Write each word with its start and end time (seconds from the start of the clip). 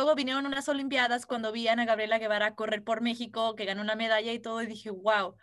luego 0.00 0.14
vinieron 0.14 0.46
unas 0.46 0.66
Olimpiadas 0.70 1.26
cuando 1.26 1.52
vi 1.52 1.68
a 1.68 1.72
Ana 1.72 1.84
Gabriela 1.84 2.18
Guevara 2.18 2.54
correr 2.54 2.82
por 2.82 3.02
México, 3.02 3.54
que 3.54 3.66
ganó 3.66 3.82
una 3.82 3.96
medalla 3.96 4.32
y 4.32 4.38
todo, 4.38 4.62
y 4.62 4.66
dije, 4.66 4.88
wow, 4.88 5.34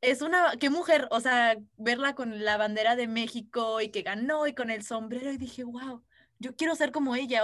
es 0.00 0.22
una, 0.22 0.52
qué 0.60 0.70
mujer, 0.70 1.08
o 1.10 1.18
sea, 1.18 1.56
verla 1.76 2.14
con 2.14 2.44
la 2.44 2.56
bandera 2.56 2.94
de 2.94 3.08
México 3.08 3.80
y 3.80 3.88
que 3.88 4.02
ganó 4.02 4.46
y 4.46 4.54
con 4.54 4.70
el 4.70 4.84
sombrero, 4.84 5.32
y 5.32 5.36
dije, 5.36 5.64
wow, 5.64 6.04
yo 6.38 6.54
quiero 6.54 6.76
ser 6.76 6.92
como 6.92 7.16
ella. 7.16 7.42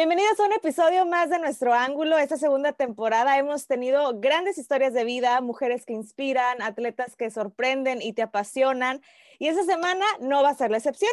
Bienvenidos 0.00 0.40
a 0.40 0.46
un 0.46 0.54
episodio 0.54 1.04
más 1.04 1.28
de 1.28 1.38
nuestro 1.38 1.74
ángulo. 1.74 2.16
Esta 2.16 2.38
segunda 2.38 2.72
temporada 2.72 3.36
hemos 3.36 3.66
tenido 3.66 4.18
grandes 4.18 4.56
historias 4.56 4.94
de 4.94 5.04
vida, 5.04 5.38
mujeres 5.42 5.84
que 5.84 5.92
inspiran, 5.92 6.62
atletas 6.62 7.16
que 7.16 7.30
sorprenden 7.30 8.00
y 8.00 8.14
te 8.14 8.22
apasionan. 8.22 9.02
Y 9.38 9.48
esta 9.48 9.62
semana 9.64 10.06
no 10.18 10.42
va 10.42 10.48
a 10.48 10.54
ser 10.54 10.70
la 10.70 10.78
excepción. 10.78 11.10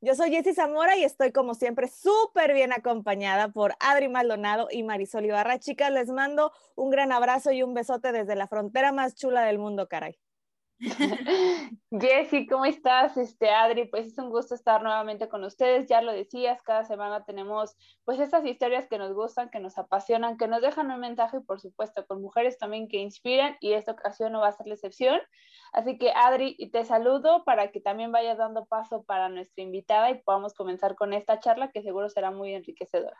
Yo 0.00 0.14
soy 0.14 0.30
Jessy 0.30 0.54
Zamora 0.54 0.96
y 0.96 1.02
estoy 1.02 1.32
como 1.32 1.54
siempre 1.54 1.88
súper 1.88 2.54
bien 2.54 2.72
acompañada 2.72 3.48
por 3.48 3.74
Adri 3.80 4.06
Maldonado 4.06 4.68
y 4.70 4.84
Marisol 4.84 5.24
Ibarra. 5.24 5.58
Chicas, 5.58 5.90
les 5.90 6.08
mando 6.08 6.52
un 6.76 6.90
gran 6.90 7.10
abrazo 7.10 7.50
y 7.50 7.64
un 7.64 7.74
besote 7.74 8.12
desde 8.12 8.36
la 8.36 8.46
frontera 8.46 8.92
más 8.92 9.16
chula 9.16 9.42
del 9.42 9.58
mundo, 9.58 9.88
caray. 9.88 10.16
Jessy, 11.90 12.46
¿cómo 12.46 12.64
estás? 12.64 13.16
Este, 13.16 13.50
Adri, 13.50 13.86
pues 13.86 14.06
es 14.06 14.18
un 14.18 14.30
gusto 14.30 14.54
estar 14.54 14.80
nuevamente 14.82 15.28
con 15.28 15.42
ustedes. 15.42 15.88
Ya 15.88 16.02
lo 16.02 16.12
decías, 16.12 16.62
cada 16.62 16.84
semana 16.84 17.24
tenemos 17.24 17.76
pues 18.04 18.20
estas 18.20 18.44
historias 18.44 18.86
que 18.88 18.98
nos 18.98 19.12
gustan, 19.12 19.50
que 19.50 19.58
nos 19.58 19.76
apasionan, 19.76 20.36
que 20.36 20.46
nos 20.46 20.62
dejan 20.62 20.90
un 20.92 21.00
mensaje 21.00 21.38
y 21.38 21.40
por 21.40 21.60
supuesto 21.60 22.06
con 22.06 22.22
mujeres 22.22 22.58
también 22.58 22.86
que 22.86 22.98
inspiran 22.98 23.56
y 23.60 23.72
esta 23.72 23.92
ocasión 23.92 24.32
no 24.32 24.40
va 24.40 24.48
a 24.48 24.52
ser 24.52 24.68
la 24.68 24.74
excepción. 24.74 25.20
Así 25.72 25.98
que 25.98 26.12
Adri, 26.12 26.56
te 26.70 26.84
saludo 26.84 27.44
para 27.44 27.72
que 27.72 27.80
también 27.80 28.12
vayas 28.12 28.38
dando 28.38 28.66
paso 28.66 29.02
para 29.02 29.28
nuestra 29.28 29.64
invitada 29.64 30.10
y 30.10 30.22
podamos 30.22 30.54
comenzar 30.54 30.94
con 30.94 31.12
esta 31.12 31.40
charla 31.40 31.72
que 31.72 31.82
seguro 31.82 32.08
será 32.08 32.30
muy 32.30 32.54
enriquecedora. 32.54 33.18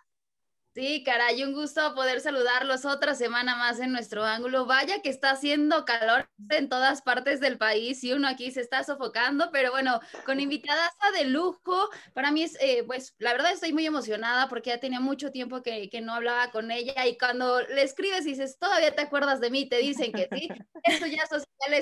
Sí, 0.79 1.03
caray, 1.03 1.43
un 1.43 1.55
gusto 1.55 1.93
poder 1.97 2.21
saludarlos 2.21 2.85
otra 2.85 3.17
semana 3.17 3.57
más 3.57 3.81
en 3.81 3.91
nuestro 3.91 4.25
ángulo. 4.25 4.65
Vaya 4.65 5.03
que 5.03 5.09
está 5.09 5.33
haciendo 5.33 5.85
calor 5.85 6.31
en 6.51 6.69
todas 6.69 7.03
partes 7.03 7.41
del 7.41 7.59
país 7.59 8.05
y 8.05 8.13
uno 8.13 8.29
aquí 8.29 8.53
se 8.53 8.61
está 8.61 8.85
sofocando, 8.85 9.51
pero 9.51 9.73
bueno, 9.73 9.99
con 10.25 10.39
invitada 10.39 10.89
de 11.19 11.25
lujo, 11.25 11.91
para 12.15 12.31
mí 12.31 12.45
es, 12.45 12.57
eh, 12.61 12.85
pues 12.87 13.17
la 13.19 13.33
verdad 13.33 13.51
estoy 13.51 13.73
muy 13.73 13.87
emocionada 13.87 14.49
porque 14.49 14.71
ya 14.71 14.79
tenía 14.79 15.01
mucho 15.01 15.33
tiempo 15.33 15.65
que, 15.65 15.91
que, 15.91 16.01
no 16.01 16.15
hablaba 16.15 16.53
con 16.53 16.71
ella 16.71 17.09
y 17.09 17.19
cuando 17.19 17.61
le 17.63 17.83
escribes 17.83 18.25
y 18.27 18.31
dices, 18.31 18.57
todavía 18.61 18.95
te 18.95 19.03
acuerdas 19.03 19.41
de 19.41 19.51
mí, 19.51 19.69
te 19.69 19.79
dicen 19.79 20.13
que 20.13 20.29
sí, 20.31 20.49
eso 20.85 21.07
ya 21.07 21.25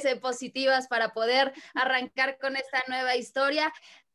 eh, 0.05 0.17
positivas 0.17 0.89
para 0.89 1.13
poder 1.13 1.53
arrancar 1.75 2.39
con 2.39 2.57
esta 2.57 2.83
nueva 2.89 3.15
historia 3.17 3.73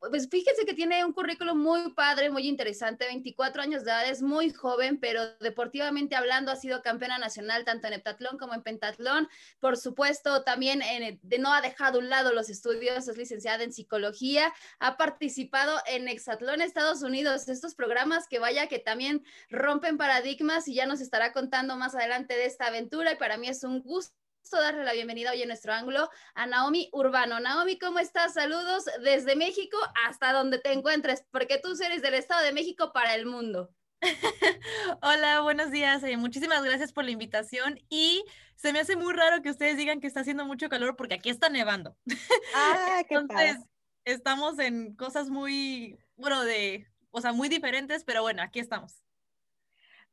pues 0.09 0.27
fíjense 0.29 0.65
que 0.65 0.73
tiene 0.73 1.05
un 1.05 1.13
currículo 1.13 1.53
muy 1.53 1.91
padre, 1.93 2.31
muy 2.31 2.47
interesante, 2.47 3.05
24 3.05 3.61
años 3.61 3.83
de 3.83 3.91
edad, 3.91 4.09
es 4.09 4.23
muy 4.23 4.49
joven, 4.51 4.99
pero 4.99 5.35
deportivamente 5.39 6.15
hablando 6.15 6.51
ha 6.51 6.55
sido 6.55 6.81
campeona 6.81 7.19
nacional 7.19 7.65
tanto 7.65 7.87
en 7.87 7.93
heptatlón 7.93 8.37
como 8.39 8.55
en 8.55 8.63
pentatlón. 8.63 9.29
Por 9.59 9.77
supuesto, 9.77 10.43
también 10.43 10.81
en, 10.81 11.19
de, 11.21 11.37
no 11.37 11.53
ha 11.53 11.61
dejado 11.61 11.99
a 11.99 12.01
un 12.01 12.09
lado 12.09 12.33
los 12.33 12.49
estudios, 12.49 13.07
es 13.07 13.17
licenciada 13.17 13.63
en 13.63 13.73
psicología, 13.73 14.51
ha 14.79 14.97
participado 14.97 15.77
en 15.85 16.07
Hexatlón 16.07 16.61
Estados 16.61 17.03
Unidos, 17.03 17.47
estos 17.47 17.75
programas 17.75 18.27
que 18.27 18.39
vaya 18.39 18.67
que 18.67 18.79
también 18.79 19.23
rompen 19.49 19.97
paradigmas 19.97 20.67
y 20.67 20.73
ya 20.73 20.87
nos 20.87 21.01
estará 21.01 21.31
contando 21.31 21.75
más 21.75 21.93
adelante 21.93 22.35
de 22.35 22.45
esta 22.45 22.67
aventura 22.67 23.11
y 23.11 23.17
para 23.17 23.37
mí 23.37 23.47
es 23.47 23.63
un 23.63 23.81
gusto 23.81 24.20
darle 24.49 24.83
la 24.83 24.93
bienvenida 24.93 25.31
hoy 25.31 25.41
en 25.41 25.47
nuestro 25.47 25.73
ángulo 25.73 26.09
a 26.33 26.45
Naomi 26.45 26.89
Urbano. 26.91 27.39
Naomi, 27.39 27.77
¿cómo 27.79 27.99
estás? 27.99 28.33
Saludos 28.33 28.85
desde 29.03 29.35
México 29.35 29.77
hasta 30.05 30.33
donde 30.33 30.59
te 30.59 30.73
encuentres, 30.73 31.23
porque 31.31 31.57
tú 31.57 31.73
eres 31.81 32.01
del 32.01 32.15
Estado 32.15 32.43
de 32.43 32.51
México 32.51 32.91
para 32.91 33.15
el 33.15 33.25
mundo. 33.25 33.73
Hola, 35.01 35.41
buenos 35.41 35.71
días. 35.71 36.03
Eh, 36.03 36.17
muchísimas 36.17 36.63
gracias 36.63 36.91
por 36.91 37.05
la 37.05 37.11
invitación 37.11 37.79
y 37.89 38.25
se 38.55 38.73
me 38.73 38.79
hace 38.79 38.95
muy 38.95 39.13
raro 39.13 39.41
que 39.41 39.49
ustedes 39.49 39.77
digan 39.77 40.01
que 40.01 40.07
está 40.07 40.21
haciendo 40.21 40.45
mucho 40.45 40.69
calor 40.69 40.95
porque 40.95 41.15
aquí 41.15 41.29
está 41.29 41.49
nevando. 41.49 41.95
Ah, 42.55 43.03
qué 43.07 43.15
Entonces, 43.15 43.57
estamos 44.03 44.59
en 44.59 44.95
cosas 44.95 45.29
muy, 45.29 45.97
bueno, 46.15 46.43
de, 46.43 46.87
o 47.11 47.21
sea, 47.21 47.31
muy 47.31 47.47
diferentes, 47.47 48.03
pero 48.03 48.21
bueno, 48.21 48.41
aquí 48.41 48.59
estamos. 48.59 49.01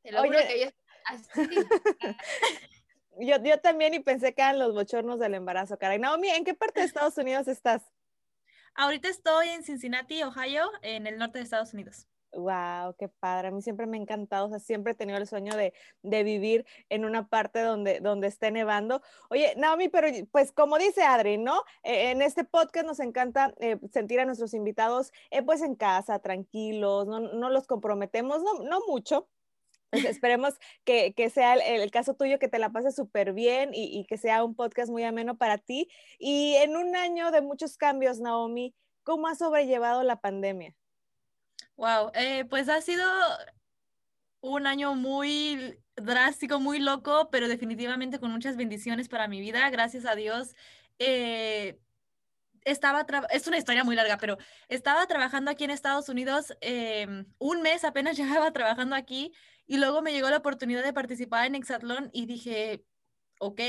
Te 0.01 0.11
lo 0.11 0.23
juro 0.23 0.39
que 0.47 0.61
yo... 0.61 0.69
Yo, 3.19 3.35
yo 3.43 3.59
también 3.59 3.93
y 3.93 3.99
pensé 3.99 4.33
que 4.33 4.41
eran 4.41 4.59
los 4.59 4.73
bochornos 4.73 5.19
del 5.19 5.33
embarazo, 5.33 5.77
caray. 5.77 5.99
Naomi, 5.99 6.29
¿en 6.29 6.45
qué 6.45 6.53
parte 6.53 6.79
de 6.79 6.85
Estados 6.87 7.17
Unidos 7.17 7.47
estás? 7.47 7.83
Ahorita 8.75 9.09
estoy 9.09 9.49
en 9.49 9.63
Cincinnati, 9.63 10.23
Ohio, 10.23 10.69
en 10.81 11.05
el 11.05 11.17
norte 11.17 11.39
de 11.39 11.43
Estados 11.43 11.73
Unidos. 11.73 12.07
Wow, 12.31 12.95
qué 12.97 13.09
padre. 13.09 13.47
A 13.47 13.51
mí 13.51 13.61
siempre 13.61 13.87
me 13.87 13.97
ha 13.97 14.01
encantado, 14.01 14.45
o 14.45 14.49
sea, 14.49 14.59
siempre 14.59 14.93
he 14.93 14.95
tenido 14.95 15.17
el 15.17 15.27
sueño 15.27 15.55
de, 15.55 15.73
de, 16.03 16.23
vivir 16.23 16.65
en 16.89 17.03
una 17.03 17.27
parte 17.27 17.61
donde, 17.61 18.01
donde 18.01 18.27
esté 18.27 18.51
nevando. 18.51 19.01
Oye, 19.29 19.55
Naomi, 19.57 19.89
pero 19.89 20.07
pues 20.31 20.51
como 20.51 20.77
dice 20.77 21.01
Adri, 21.01 21.37
¿no? 21.39 21.63
Eh, 21.83 22.11
en 22.11 22.21
este 22.21 22.43
podcast 22.43 22.85
nos 22.85 22.99
encanta 22.99 23.53
eh, 23.59 23.77
sentir 23.91 24.19
a 24.19 24.25
nuestros 24.25 24.53
invitados 24.53 25.11
eh, 25.31 25.41
pues 25.41 25.61
en 25.63 25.75
casa, 25.75 26.19
tranquilos, 26.19 27.07
no, 27.07 27.19
no 27.19 27.49
los 27.49 27.65
comprometemos, 27.65 28.43
no, 28.43 28.63
no 28.63 28.79
mucho, 28.87 29.27
pues, 29.91 30.05
esperemos 30.05 30.53
que, 30.83 31.13
que 31.13 31.29
sea 31.29 31.53
el, 31.53 31.91
caso 31.91 32.13
tuyo, 32.13 32.39
que 32.39 32.47
te 32.47 32.59
la 32.59 32.71
pases 32.71 32.95
súper 32.95 33.33
bien 33.33 33.73
y, 33.73 33.99
y, 33.99 34.05
que 34.05 34.17
sea 34.17 34.43
un 34.43 34.55
podcast 34.55 34.89
muy 34.91 35.03
ameno 35.03 35.37
para 35.37 35.57
ti. 35.57 35.89
Y 36.17 36.55
en 36.55 36.75
un 36.75 36.95
año 36.95 37.31
de 37.31 37.41
muchos 37.41 37.77
cambios, 37.77 38.19
Naomi, 38.19 38.75
¿cómo 39.03 39.27
has 39.27 39.39
sobrellevado 39.39 40.03
la 40.03 40.21
pandemia? 40.21 40.75
Wow, 41.75 42.11
eh, 42.13 42.45
pues 42.49 42.67
ha 42.67 42.81
sido 42.81 43.05
un 44.41 44.67
año 44.67 44.95
muy 44.95 45.79
drástico, 45.95 46.59
muy 46.59 46.79
loco, 46.79 47.29
pero 47.31 47.47
definitivamente 47.47 48.19
con 48.19 48.31
muchas 48.31 48.57
bendiciones 48.57 49.09
para 49.09 49.27
mi 49.27 49.39
vida, 49.39 49.69
gracias 49.69 50.05
a 50.05 50.15
Dios. 50.15 50.55
Eh, 50.99 51.79
estaba, 52.71 53.05
es 53.31 53.47
una 53.47 53.57
historia 53.57 53.83
muy 53.83 53.95
larga, 53.95 54.17
pero 54.17 54.37
estaba 54.67 55.05
trabajando 55.07 55.51
aquí 55.51 55.63
en 55.63 55.71
Estados 55.71 56.09
Unidos, 56.09 56.55
eh, 56.61 57.25
un 57.37 57.61
mes 57.61 57.83
apenas 57.83 58.17
llevaba 58.17 58.51
trabajando 58.51 58.95
aquí 58.95 59.31
y 59.67 59.77
luego 59.77 60.01
me 60.01 60.11
llegó 60.11 60.29
la 60.29 60.37
oportunidad 60.37 60.83
de 60.83 60.93
participar 60.93 61.45
en 61.45 61.55
Exatlón 61.55 62.09
y 62.13 62.25
dije, 62.25 62.83
ok, 63.39 63.61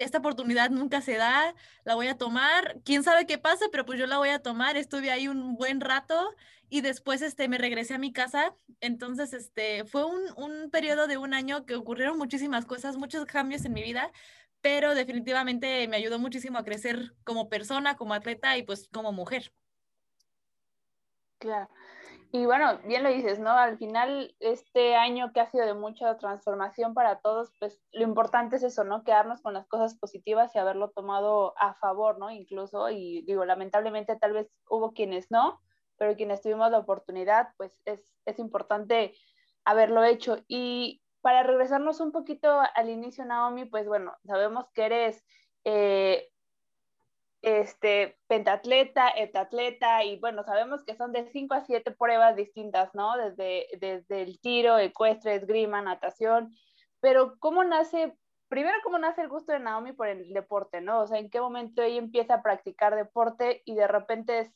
esta 0.00 0.18
oportunidad 0.18 0.70
nunca 0.70 1.02
se 1.02 1.16
da, 1.16 1.54
la 1.84 1.94
voy 1.94 2.08
a 2.08 2.16
tomar, 2.16 2.80
quién 2.84 3.04
sabe 3.04 3.26
qué 3.26 3.36
pasa, 3.36 3.66
pero 3.70 3.84
pues 3.84 3.98
yo 3.98 4.06
la 4.06 4.16
voy 4.16 4.30
a 4.30 4.40
tomar, 4.40 4.78
estuve 4.78 5.10
ahí 5.10 5.28
un 5.28 5.56
buen 5.56 5.80
rato 5.80 6.34
y 6.70 6.80
después 6.80 7.20
este, 7.20 7.48
me 7.48 7.58
regresé 7.58 7.94
a 7.94 7.98
mi 7.98 8.10
casa, 8.10 8.54
entonces 8.80 9.34
este, 9.34 9.84
fue 9.84 10.06
un, 10.06 10.22
un 10.36 10.70
periodo 10.70 11.06
de 11.06 11.18
un 11.18 11.34
año 11.34 11.66
que 11.66 11.74
ocurrieron 11.74 12.16
muchísimas 12.16 12.64
cosas, 12.64 12.96
muchos 12.96 13.26
cambios 13.26 13.64
en 13.66 13.74
mi 13.74 13.82
vida, 13.82 14.10
pero 14.60 14.94
definitivamente 14.94 15.86
me 15.88 15.96
ayudó 15.96 16.18
muchísimo 16.18 16.58
a 16.58 16.64
crecer 16.64 17.14
como 17.24 17.48
persona, 17.48 17.96
como 17.96 18.14
atleta 18.14 18.56
y 18.56 18.62
pues 18.62 18.88
como 18.92 19.12
mujer. 19.12 19.52
Claro. 21.38 21.68
Y 22.32 22.46
bueno, 22.46 22.78
bien 22.84 23.02
lo 23.02 23.08
dices, 23.08 23.40
¿no? 23.40 23.50
Al 23.50 23.76
final, 23.76 24.36
este 24.38 24.94
año 24.94 25.32
que 25.32 25.40
ha 25.40 25.50
sido 25.50 25.66
de 25.66 25.74
mucha 25.74 26.16
transformación 26.16 26.94
para 26.94 27.18
todos, 27.18 27.52
pues 27.58 27.82
lo 27.90 28.02
importante 28.02 28.56
es 28.56 28.62
eso, 28.62 28.84
¿no? 28.84 29.02
Quedarnos 29.02 29.40
con 29.40 29.52
las 29.52 29.66
cosas 29.66 29.98
positivas 29.98 30.54
y 30.54 30.60
haberlo 30.60 30.90
tomado 30.90 31.54
a 31.58 31.74
favor, 31.74 32.18
¿no? 32.20 32.30
Incluso, 32.30 32.88
y 32.88 33.22
digo, 33.22 33.44
lamentablemente 33.44 34.14
tal 34.14 34.32
vez 34.32 34.48
hubo 34.68 34.92
quienes 34.92 35.32
no, 35.32 35.60
pero 35.98 36.14
quienes 36.14 36.40
tuvimos 36.40 36.70
la 36.70 36.78
oportunidad, 36.78 37.48
pues 37.56 37.82
es, 37.84 38.14
es 38.26 38.38
importante 38.38 39.12
haberlo 39.64 40.04
hecho. 40.04 40.36
Y 40.46 41.02
para 41.20 41.42
regresarnos 41.42 42.00
un 42.00 42.12
poquito 42.12 42.60
al 42.74 42.88
inicio, 42.90 43.24
Naomi, 43.24 43.64
pues 43.64 43.86
bueno, 43.86 44.16
sabemos 44.24 44.70
que 44.72 44.84
eres 44.84 45.24
eh, 45.64 46.30
este, 47.42 48.18
pentatleta, 48.26 49.08
heptatleta, 49.10 50.04
y 50.04 50.18
bueno, 50.18 50.44
sabemos 50.44 50.84
que 50.84 50.94
son 50.94 51.12
de 51.12 51.26
5 51.30 51.54
a 51.54 51.60
7 51.62 51.90
pruebas 51.92 52.36
distintas, 52.36 52.94
¿no? 52.94 53.16
Desde, 53.16 53.66
desde 53.78 54.22
el 54.22 54.40
tiro, 54.40 54.78
ecuestre, 54.78 55.34
esgrima, 55.34 55.82
natación, 55.82 56.54
pero 57.00 57.38
¿cómo 57.38 57.64
nace, 57.64 58.16
primero, 58.48 58.78
cómo 58.82 58.98
nace 58.98 59.22
el 59.22 59.28
gusto 59.28 59.52
de 59.52 59.60
Naomi 59.60 59.92
por 59.92 60.08
el 60.08 60.32
deporte, 60.32 60.80
¿no? 60.80 61.00
O 61.00 61.06
sea, 61.06 61.18
¿en 61.18 61.30
qué 61.30 61.40
momento 61.40 61.82
ella 61.82 61.98
empieza 61.98 62.34
a 62.34 62.42
practicar 62.42 62.94
deporte 62.94 63.62
y 63.64 63.74
de 63.74 63.86
repente 63.86 64.40
es, 64.40 64.52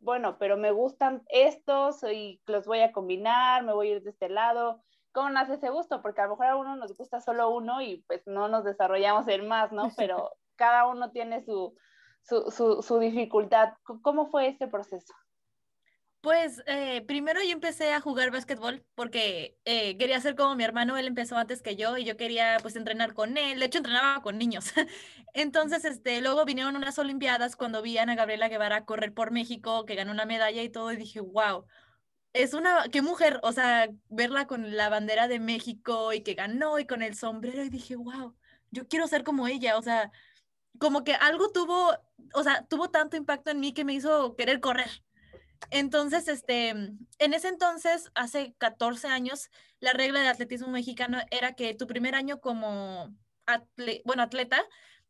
bueno, 0.00 0.36
pero 0.38 0.56
me 0.56 0.70
gustan 0.70 1.22
estos 1.28 2.02
y 2.02 2.42
los 2.46 2.66
voy 2.66 2.80
a 2.80 2.92
combinar, 2.92 3.64
me 3.64 3.72
voy 3.72 3.88
a 3.88 3.96
ir 3.96 4.02
de 4.02 4.10
este 4.10 4.28
lado? 4.28 4.82
¿Cómo 5.14 5.30
nace 5.30 5.54
ese 5.54 5.70
gusto? 5.70 6.02
Porque 6.02 6.20
a 6.20 6.24
lo 6.24 6.30
mejor 6.30 6.46
a 6.46 6.56
uno 6.56 6.74
nos 6.74 6.96
gusta 6.96 7.20
solo 7.20 7.48
uno 7.50 7.80
y 7.80 7.98
pues 8.08 8.26
no 8.26 8.48
nos 8.48 8.64
desarrollamos 8.64 9.28
en 9.28 9.46
más, 9.46 9.70
¿no? 9.70 9.84
Pero 9.96 10.32
cada 10.56 10.88
uno 10.88 11.12
tiene 11.12 11.44
su, 11.44 11.76
su, 12.22 12.50
su, 12.50 12.82
su 12.82 12.98
dificultad. 12.98 13.74
¿Cómo 14.02 14.26
fue 14.26 14.48
este 14.48 14.66
proceso? 14.66 15.14
Pues 16.20 16.62
eh, 16.66 17.02
primero 17.06 17.40
yo 17.42 17.52
empecé 17.52 17.92
a 17.92 18.00
jugar 18.00 18.30
básquetbol 18.30 18.82
porque 18.94 19.58
eh, 19.66 19.96
quería 19.98 20.18
ser 20.20 20.34
como 20.34 20.56
mi 20.56 20.64
hermano, 20.64 20.96
él 20.96 21.06
empezó 21.06 21.36
antes 21.36 21.60
que 21.60 21.76
yo 21.76 21.98
y 21.98 22.04
yo 22.04 22.16
quería 22.16 22.56
pues 22.62 22.76
entrenar 22.76 23.12
con 23.12 23.36
él, 23.36 23.60
de 23.60 23.66
hecho 23.66 23.78
entrenaba 23.78 24.22
con 24.22 24.38
niños. 24.38 24.72
Entonces, 25.34 25.84
este, 25.84 26.22
luego 26.22 26.46
vinieron 26.46 26.76
unas 26.76 26.98
olimpiadas 26.98 27.56
cuando 27.56 27.82
vi 27.82 27.98
a 27.98 28.04
Ana 28.04 28.14
Gabriela 28.14 28.48
Guevara 28.48 28.86
correr 28.86 29.12
por 29.12 29.32
México, 29.32 29.84
que 29.84 29.96
ganó 29.96 30.12
una 30.12 30.24
medalla 30.24 30.62
y 30.62 30.70
todo 30.70 30.90
y 30.92 30.96
dije, 30.96 31.20
wow, 31.20 31.66
es 32.34 32.52
una, 32.52 32.88
qué 32.92 33.00
mujer, 33.00 33.40
o 33.42 33.52
sea, 33.52 33.88
verla 34.10 34.46
con 34.46 34.76
la 34.76 34.88
bandera 34.90 35.28
de 35.28 35.40
México 35.40 36.12
y 36.12 36.22
que 36.22 36.34
ganó 36.34 36.78
y 36.78 36.86
con 36.86 37.00
el 37.02 37.16
sombrero 37.16 37.62
y 37.64 37.70
dije, 37.70 37.96
wow, 37.96 38.36
yo 38.70 38.88
quiero 38.88 39.06
ser 39.06 39.24
como 39.24 39.46
ella, 39.46 39.78
o 39.78 39.82
sea, 39.82 40.10
como 40.78 41.04
que 41.04 41.14
algo 41.14 41.50
tuvo, 41.52 41.96
o 42.34 42.42
sea, 42.42 42.66
tuvo 42.66 42.90
tanto 42.90 43.16
impacto 43.16 43.50
en 43.50 43.60
mí 43.60 43.72
que 43.72 43.84
me 43.84 43.94
hizo 43.94 44.36
querer 44.36 44.60
correr. 44.60 44.90
Entonces, 45.70 46.28
este, 46.28 46.70
en 46.70 46.98
ese 47.18 47.48
entonces, 47.48 48.10
hace 48.14 48.54
14 48.58 49.08
años, 49.08 49.50
la 49.80 49.92
regla 49.92 50.20
de 50.20 50.28
atletismo 50.28 50.68
mexicano 50.68 51.18
era 51.30 51.54
que 51.54 51.74
tu 51.74 51.86
primer 51.86 52.14
año 52.14 52.40
como 52.40 53.14
bueno, 54.04 54.22
atleta 54.22 54.64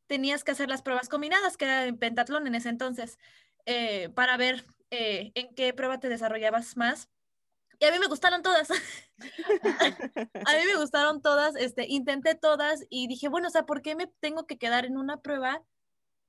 tenías 0.06 0.44
que 0.44 0.53
hacer 0.53 0.69
las 0.69 0.82
pruebas 0.82 1.09
combinadas, 1.09 1.56
que 1.56 1.65
era 1.65 1.87
en 1.87 1.99
pentatlón 1.99 2.47
en 2.47 2.55
ese 2.55 2.69
entonces, 2.69 3.19
eh, 3.67 4.11
para 4.11 4.37
ver 4.37 4.65
eh, 4.91 5.32
en 5.35 5.55
qué 5.55 5.73
prueba 5.73 5.99
te 5.99 6.09
desarrollabas 6.09 6.76
más. 6.76 7.09
Y 7.79 7.85
a 7.85 7.93
mí 7.93 7.99
me 7.99 8.06
gustaron 8.06 8.43
todas. 8.43 8.71
a 9.19 10.53
mí 10.53 10.65
me 10.67 10.76
gustaron 10.76 11.23
todas, 11.23 11.56
este, 11.56 11.87
intenté 11.88 12.35
todas 12.35 12.85
y 12.91 13.06
dije, 13.06 13.29
bueno, 13.29 13.49
o 13.49 13.50
sea, 13.50 13.67
¿por 13.67 13.82
qué 13.82 13.94
me 13.94 14.06
tengo 14.21 14.47
que 14.47 14.59
quedar 14.59 14.85
en 14.85 14.97
una 14.97 15.21
prueba 15.21 15.62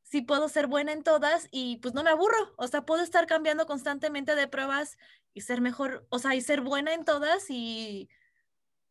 sí 0.05 0.21
puedo 0.21 0.47
ser 0.49 0.67
buena 0.67 0.93
en 0.93 1.03
todas 1.03 1.47
y 1.51 1.77
pues 1.77 1.93
no 1.93 2.03
me 2.03 2.11
aburro, 2.11 2.53
o 2.57 2.67
sea, 2.67 2.85
puedo 2.85 3.03
estar 3.03 3.25
cambiando 3.25 3.65
constantemente 3.65 4.35
de 4.35 4.47
pruebas 4.47 4.97
y 5.33 5.41
ser 5.41 5.61
mejor, 5.61 6.05
o 6.09 6.19
sea, 6.19 6.35
y 6.35 6.41
ser 6.41 6.61
buena 6.61 6.93
en 6.93 7.03
todas 7.03 7.49
y 7.49 8.07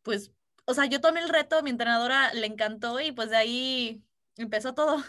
pues, 0.03 0.31
o 0.65 0.73
sea, 0.73 0.85
yo 0.85 1.01
tomé 1.01 1.21
el 1.21 1.29
reto, 1.29 1.63
mi 1.63 1.69
entrenadora 1.69 2.33
le 2.33 2.45
encantó 2.45 2.99
y 2.99 3.11
pues 3.11 3.29
de 3.29 3.37
ahí 3.37 4.03
empezó 4.35 4.73
todo. 4.73 5.03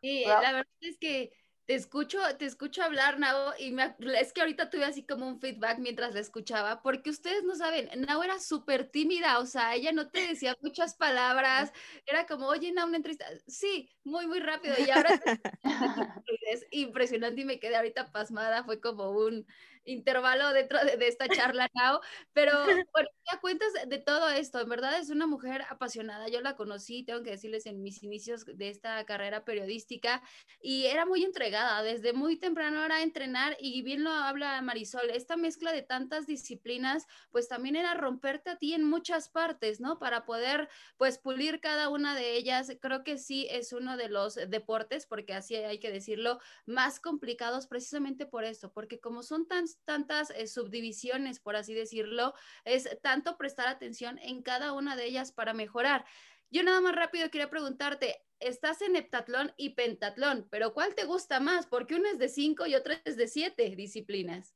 Sí, 0.00 0.24
la 0.24 0.52
verdad 0.52 0.66
es 0.80 0.98
que 0.98 1.32
te 1.66 1.74
escucho, 1.74 2.18
te 2.38 2.46
escucho 2.46 2.82
hablar, 2.82 3.18
Nao, 3.18 3.52
y 3.58 3.72
me, 3.72 3.94
es 4.20 4.32
que 4.32 4.40
ahorita 4.40 4.70
tuve 4.70 4.84
así 4.84 5.04
como 5.04 5.26
un 5.26 5.40
feedback 5.40 5.78
mientras 5.78 6.14
la 6.14 6.20
escuchaba, 6.20 6.80
porque 6.80 7.10
ustedes 7.10 7.42
no 7.42 7.56
saben, 7.56 7.88
Nao 8.06 8.22
era 8.22 8.38
súper 8.38 8.88
tímida, 8.90 9.40
o 9.40 9.46
sea, 9.46 9.74
ella 9.74 9.90
no 9.92 10.08
te 10.08 10.28
decía 10.28 10.56
muchas 10.62 10.94
palabras, 10.94 11.72
era 12.06 12.26
como, 12.26 12.46
oye, 12.46 12.72
Nao, 12.72 12.86
una 12.86 12.98
entrevista, 12.98 13.26
sí, 13.48 13.90
muy, 14.04 14.28
muy 14.28 14.38
rápido, 14.38 14.76
y 14.78 14.90
ahora 14.90 15.10
es 15.12 15.20
impresionante 16.70 17.40
y 17.40 17.44
me 17.44 17.58
quedé 17.58 17.76
ahorita 17.76 18.12
pasmada, 18.12 18.62
fue 18.64 18.80
como 18.80 19.10
un, 19.10 19.46
intervalo 19.86 20.52
dentro 20.52 20.78
de, 20.84 21.06
esta 21.06 21.28
charla, 21.28 21.70
Nao, 21.74 22.00
pero 22.32 22.52
bueno, 22.92 23.08
ya 23.30 23.40
cuentas 23.40 23.68
de 23.86 23.98
todo 23.98 24.28
esto, 24.30 24.60
en 24.60 24.68
verdad 24.68 24.98
es 24.98 25.10
una 25.10 25.26
mujer 25.26 25.62
apasionada, 25.70 26.28
yo 26.28 26.40
la 26.40 26.56
conocí, 26.56 27.04
tengo 27.04 27.22
que 27.22 27.30
decirles, 27.30 27.66
en 27.66 27.82
mis 27.82 28.02
inicios 28.02 28.44
de 28.44 28.68
esta 28.68 29.04
carrera 29.06 29.44
periodística, 29.44 30.22
y 30.60 30.86
era 30.86 31.06
muy 31.06 31.24
entregada, 31.24 31.82
desde 31.82 32.12
muy 32.12 32.36
temprano 32.36 32.84
era 32.84 33.02
entrenar, 33.02 33.56
y 33.60 33.82
bien 33.82 34.04
lo 34.04 34.10
habla 34.10 34.60
Marisol, 34.62 35.10
esta 35.10 35.36
mezcla 35.36 35.72
de 35.72 35.82
tantas 35.82 36.26
disciplinas, 36.26 37.06
pues 37.30 37.48
también 37.48 37.76
era 37.76 37.94
romperte 37.94 38.50
a 38.50 38.56
ti 38.56 38.74
en 38.74 38.84
muchas 38.84 39.28
partes, 39.28 39.80
¿no? 39.80 39.98
Para 39.98 40.24
poder, 40.24 40.68
pues, 40.96 41.18
pulir 41.18 41.60
cada 41.60 41.88
una 41.88 42.14
de 42.14 42.36
ellas, 42.36 42.72
creo 42.80 43.04
que 43.04 43.18
sí 43.18 43.46
es 43.50 43.72
uno 43.72 43.96
de 43.96 44.08
los 44.08 44.34
deportes, 44.34 45.06
porque 45.06 45.34
así 45.34 45.54
hay 45.56 45.78
que 45.78 45.92
decirlo, 45.92 46.40
más 46.66 47.00
complicados 47.00 47.66
precisamente 47.66 48.26
por 48.26 48.44
eso, 48.44 48.72
porque 48.72 49.00
como 49.00 49.22
son 49.22 49.46
tan 49.46 49.66
tantas 49.84 50.30
eh, 50.30 50.46
subdivisiones, 50.46 51.40
por 51.40 51.56
así 51.56 51.74
decirlo, 51.74 52.34
es 52.64 52.88
tanto 53.02 53.36
prestar 53.36 53.68
atención 53.68 54.18
en 54.18 54.42
cada 54.42 54.72
una 54.72 54.96
de 54.96 55.06
ellas 55.06 55.32
para 55.32 55.54
mejorar. 55.54 56.04
Yo 56.50 56.62
nada 56.62 56.80
más 56.80 56.94
rápido 56.94 57.30
quería 57.30 57.50
preguntarte, 57.50 58.22
estás 58.38 58.82
en 58.82 58.96
heptatlón 58.96 59.52
y 59.56 59.70
pentatlón, 59.70 60.46
pero 60.50 60.74
¿cuál 60.74 60.94
te 60.94 61.04
gusta 61.04 61.40
más? 61.40 61.66
Porque 61.66 61.96
uno 61.96 62.08
es 62.08 62.18
de 62.18 62.28
cinco 62.28 62.66
y 62.66 62.74
otro 62.74 62.94
es 63.04 63.16
de 63.16 63.28
siete 63.28 63.74
disciplinas. 63.76 64.54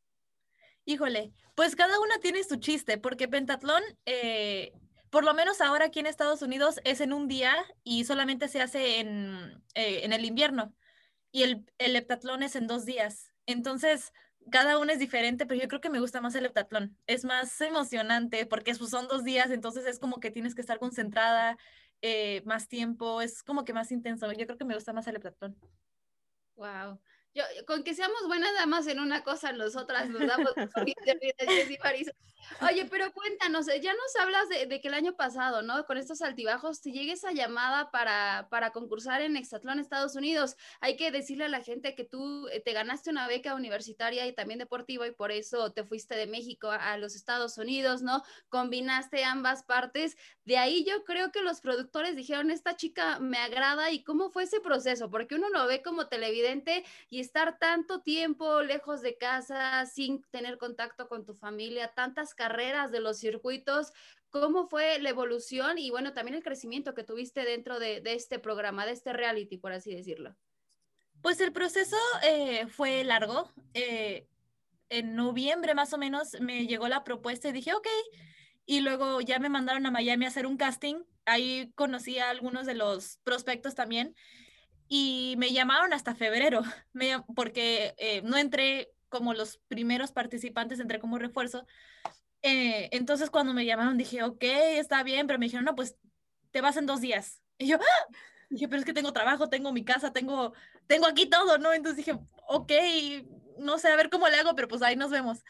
Híjole, 0.85 1.33
pues 1.55 1.77
cada 1.77 2.01
una 2.01 2.19
tiene 2.19 2.43
su 2.45 2.57
chiste, 2.57 2.99
porque 2.99 3.29
pentatlón, 3.29 3.83
eh, 4.07 4.73
por 5.11 5.25
lo 5.25 5.35
menos 5.35 5.61
ahora 5.61 5.87
aquí 5.87 6.01
en 6.01 6.07
Estados 6.07 6.43
Unidos, 6.43 6.81
es 6.85 7.01
en 7.01 7.13
un 7.13 7.29
día 7.29 7.55
y 7.85 8.05
solamente 8.05 8.49
se 8.49 8.63
hace 8.63 9.01
en, 9.01 9.63
eh, 9.75 10.01
en 10.05 10.13
el 10.13 10.25
invierno. 10.25 10.75
Y 11.33 11.43
el, 11.43 11.65
el 11.79 11.97
heptatlón 11.97 12.43
es 12.43 12.57
en 12.57 12.67
dos 12.67 12.85
días. 12.85 13.31
Entonces, 13.47 14.13
cada 14.51 14.79
uno 14.79 14.93
es 14.93 14.99
diferente, 14.99 15.47
pero 15.47 15.61
yo 15.61 15.69
creo 15.69 15.81
que 15.81 15.91
me 15.91 16.01
gusta 16.01 16.21
más 16.21 16.35
el 16.35 16.47
heptatlón. 16.47 16.97
Es 17.07 17.25
más 17.25 17.61
emocionante 17.61 18.47
porque 18.47 18.75
pues, 18.75 18.91
son 18.91 19.09
dos 19.09 19.25
días, 19.25 19.51
entonces 19.51 19.87
es 19.87 19.99
como 19.99 20.21
que 20.21 20.31
tienes 20.31 20.55
que 20.55 20.61
estar 20.61 20.79
concentrada 20.79 21.57
eh, 22.03 22.43
más 22.45 22.69
tiempo, 22.69 23.21
es 23.23 23.43
como 23.43 23.65
que 23.65 23.73
más 23.73 23.93
intenso. 23.93 24.31
Yo 24.33 24.47
creo 24.47 24.59
que 24.59 24.65
me 24.65 24.75
gusta 24.75 24.93
más 24.93 25.07
el 25.07 25.17
heptatlón. 25.17 25.57
Wow. 26.57 27.01
Yo, 27.35 27.45
con 27.67 27.85
que 27.85 27.95
seamos 27.95 28.27
buenas 28.27 28.53
damas 28.55 28.87
en 28.87 29.01
una 29.01 29.23
cosa, 29.23 29.53
nosotras 29.53 30.09
nos 30.09 30.27
damos 30.27 30.53
Oye, 32.63 32.87
pero 32.87 33.13
cuéntanos, 33.13 33.69
eh, 33.69 33.81
ya 33.81 33.93
nos 33.93 34.17
hablas 34.17 34.49
de, 34.49 34.81
que 34.81 34.89
el 34.89 34.95
año 34.95 35.15
pasado, 35.15 35.63
¿no? 35.63 35.85
Con 35.87 35.97
estos 35.97 36.21
altibajos, 36.23 36.81
te 36.81 36.91
llegue 36.91 37.13
esa 37.13 37.33
llamada 37.33 37.91
para, 37.91 38.49
para 38.51 38.71
concursar 38.71 39.23
en 39.23 39.37
Exatlón, 39.37 39.79
Estados 39.79 40.17
Unidos. 40.17 40.57
Hay 40.81 40.97
que 40.97 41.11
decirle 41.11 41.45
a 41.45 41.49
la 41.49 41.63
gente 41.63 41.95
que 41.95 42.05
tú 42.05 42.49
eh, 42.49 42.61
te 42.61 42.73
ganaste 42.73 43.11
una 43.11 43.29
beca 43.29 43.55
universitaria 43.55 44.27
y 44.27 44.35
también 44.35 44.59
deportiva 44.59 45.07
y 45.07 45.13
por 45.13 45.33
eso 45.33 45.73
te 45.73 45.85
fuiste 45.85 46.17
de 46.17 46.27
México 46.27 46.71
a, 46.71 46.97
los 46.99 47.15
Estados 47.15 47.57
Unidos, 47.57 48.03
¿no? 48.03 48.23
Combinaste 48.49 49.25
ambas 49.25 49.63
partes. 49.63 50.17
De 50.45 50.59
ahí 50.59 50.85
yo 50.85 51.05
creo 51.05 51.31
que 51.31 51.43
los 51.43 51.61
productores 51.61 52.17
dijeron, 52.17 52.51
esta 52.51 52.77
chica 52.77 53.21
me 53.21 53.39
agrada 53.39 53.91
y 53.91 54.03
cómo 54.03 54.31
fue 54.31 54.43
ese 54.43 54.61
proceso, 54.61 55.11
porque 55.11 55.37
uno 55.37 55.49
lo 55.51 55.67
ve 55.67 55.83
como 55.83 56.09
televidente 56.09 56.85
y 57.09 57.20
estar 57.21 57.59
tanto 57.59 58.01
tiempo 58.03 58.63
lejos 58.63 59.03
de 59.03 59.17
casa 59.17 59.87
sin 59.87 60.23
tener 60.31 60.59
contacto 60.59 61.09
con 61.09 61.25
tu 61.25 61.35
familia, 61.35 61.93
tantas 61.95 62.35
carreras 62.35 62.91
de 62.91 63.01
los 63.01 63.19
circuitos, 63.19 63.93
¿cómo 64.31 64.69
fue 64.69 64.99
la 64.99 65.11
evolución 65.11 65.79
y 65.79 65.91
bueno, 65.91 66.13
también 66.13 66.37
el 66.37 66.43
crecimiento 66.43 66.95
que 66.95 67.05
tuviste 67.05 67.45
dentro 67.45 67.79
de, 67.79 68.03
este 68.05 68.39
programa, 68.39 68.87
de 68.87 68.93
este 68.93 69.13
reality, 69.13 69.59
por 69.59 69.73
así 69.73 69.95
decirlo? 69.95 70.37
Pues 71.23 71.41
el 71.41 71.53
proceso 71.53 71.97
eh, 72.23 72.67
fue 72.69 73.05
largo. 73.05 73.53
Eh, 73.75 74.27
en 74.89 75.15
noviembre 75.15 75.75
más 75.75 75.93
o 75.93 75.99
menos 75.99 76.41
me 76.41 76.67
llegó 76.67 76.89
la 76.89 77.05
propuesta 77.05 77.49
y 77.49 77.53
dije, 77.53 77.75
ok. 77.75 77.87
Y 78.67 78.81
luego 78.81 79.21
ya 79.21 79.39
me 79.39 79.49
mandaron 79.49 79.87
a 79.87 79.91
Miami 79.91 80.25
a 80.25 80.29
hacer 80.29 80.47
un 80.47 80.57
casting. 80.57 81.03
Ahí 81.25 81.73
conocí 81.75 82.19
a 82.19 82.31
algunos 82.31 82.67
de 82.67 82.75
los 82.75 83.19
prospectos 83.25 83.75
también. 83.75 84.15
Y 84.93 85.37
me 85.39 85.53
llamaron 85.53 85.93
hasta 85.93 86.17
febrero, 86.17 86.63
porque 87.37 87.95
eh, 87.97 88.23
no 88.23 88.37
entré 88.37 88.91
como 89.09 89.35
los 89.35 89.59
primeros 89.69 90.11
participantes, 90.11 90.81
entré 90.81 90.99
como 90.99 91.17
refuerzo. 91.17 91.65
Eh, 92.43 92.89
entonces 92.91 93.31
cuando 93.31 93.55
me 93.55 93.65
llamaron 93.65 93.97
dije, 93.97 94.25
ok, 94.25 94.43
está 94.43 95.05
bien, 95.05 95.29
pero 95.29 95.39
me 95.39 95.47
dijeron, 95.47 95.65
no, 95.65 95.77
pues 95.77 95.97
te 96.51 96.61
vas 96.61 96.77
en 96.77 96.87
dos 96.87 97.01
días. 97.01 97.41
Y 97.57 97.69
yo, 97.69 97.77
¡Ah! 97.77 98.17
dije, 98.51 98.67
pero 98.67 98.81
es 98.81 98.85
que 98.85 98.93
tengo 98.93 99.13
trabajo, 99.13 99.49
tengo 99.49 99.73
mi 99.73 99.85
casa, 99.85 100.13
tengo, 100.13 100.55
tengo 100.89 101.07
aquí 101.07 101.27
todo, 101.27 101.59
¿no? 101.59 101.73
Entonces 101.73 102.05
dije, 102.05 102.19
ok, 102.49 102.73
no 103.59 103.79
sé, 103.79 103.89
a 103.89 103.97
ver 103.97 104.11
cómo 104.11 104.29
le 104.29 104.39
hago, 104.39 104.57
pero 104.57 104.67
pues 104.67 104.83
ahí 104.83 104.97
nos 104.97 105.13
vemos. 105.13 105.45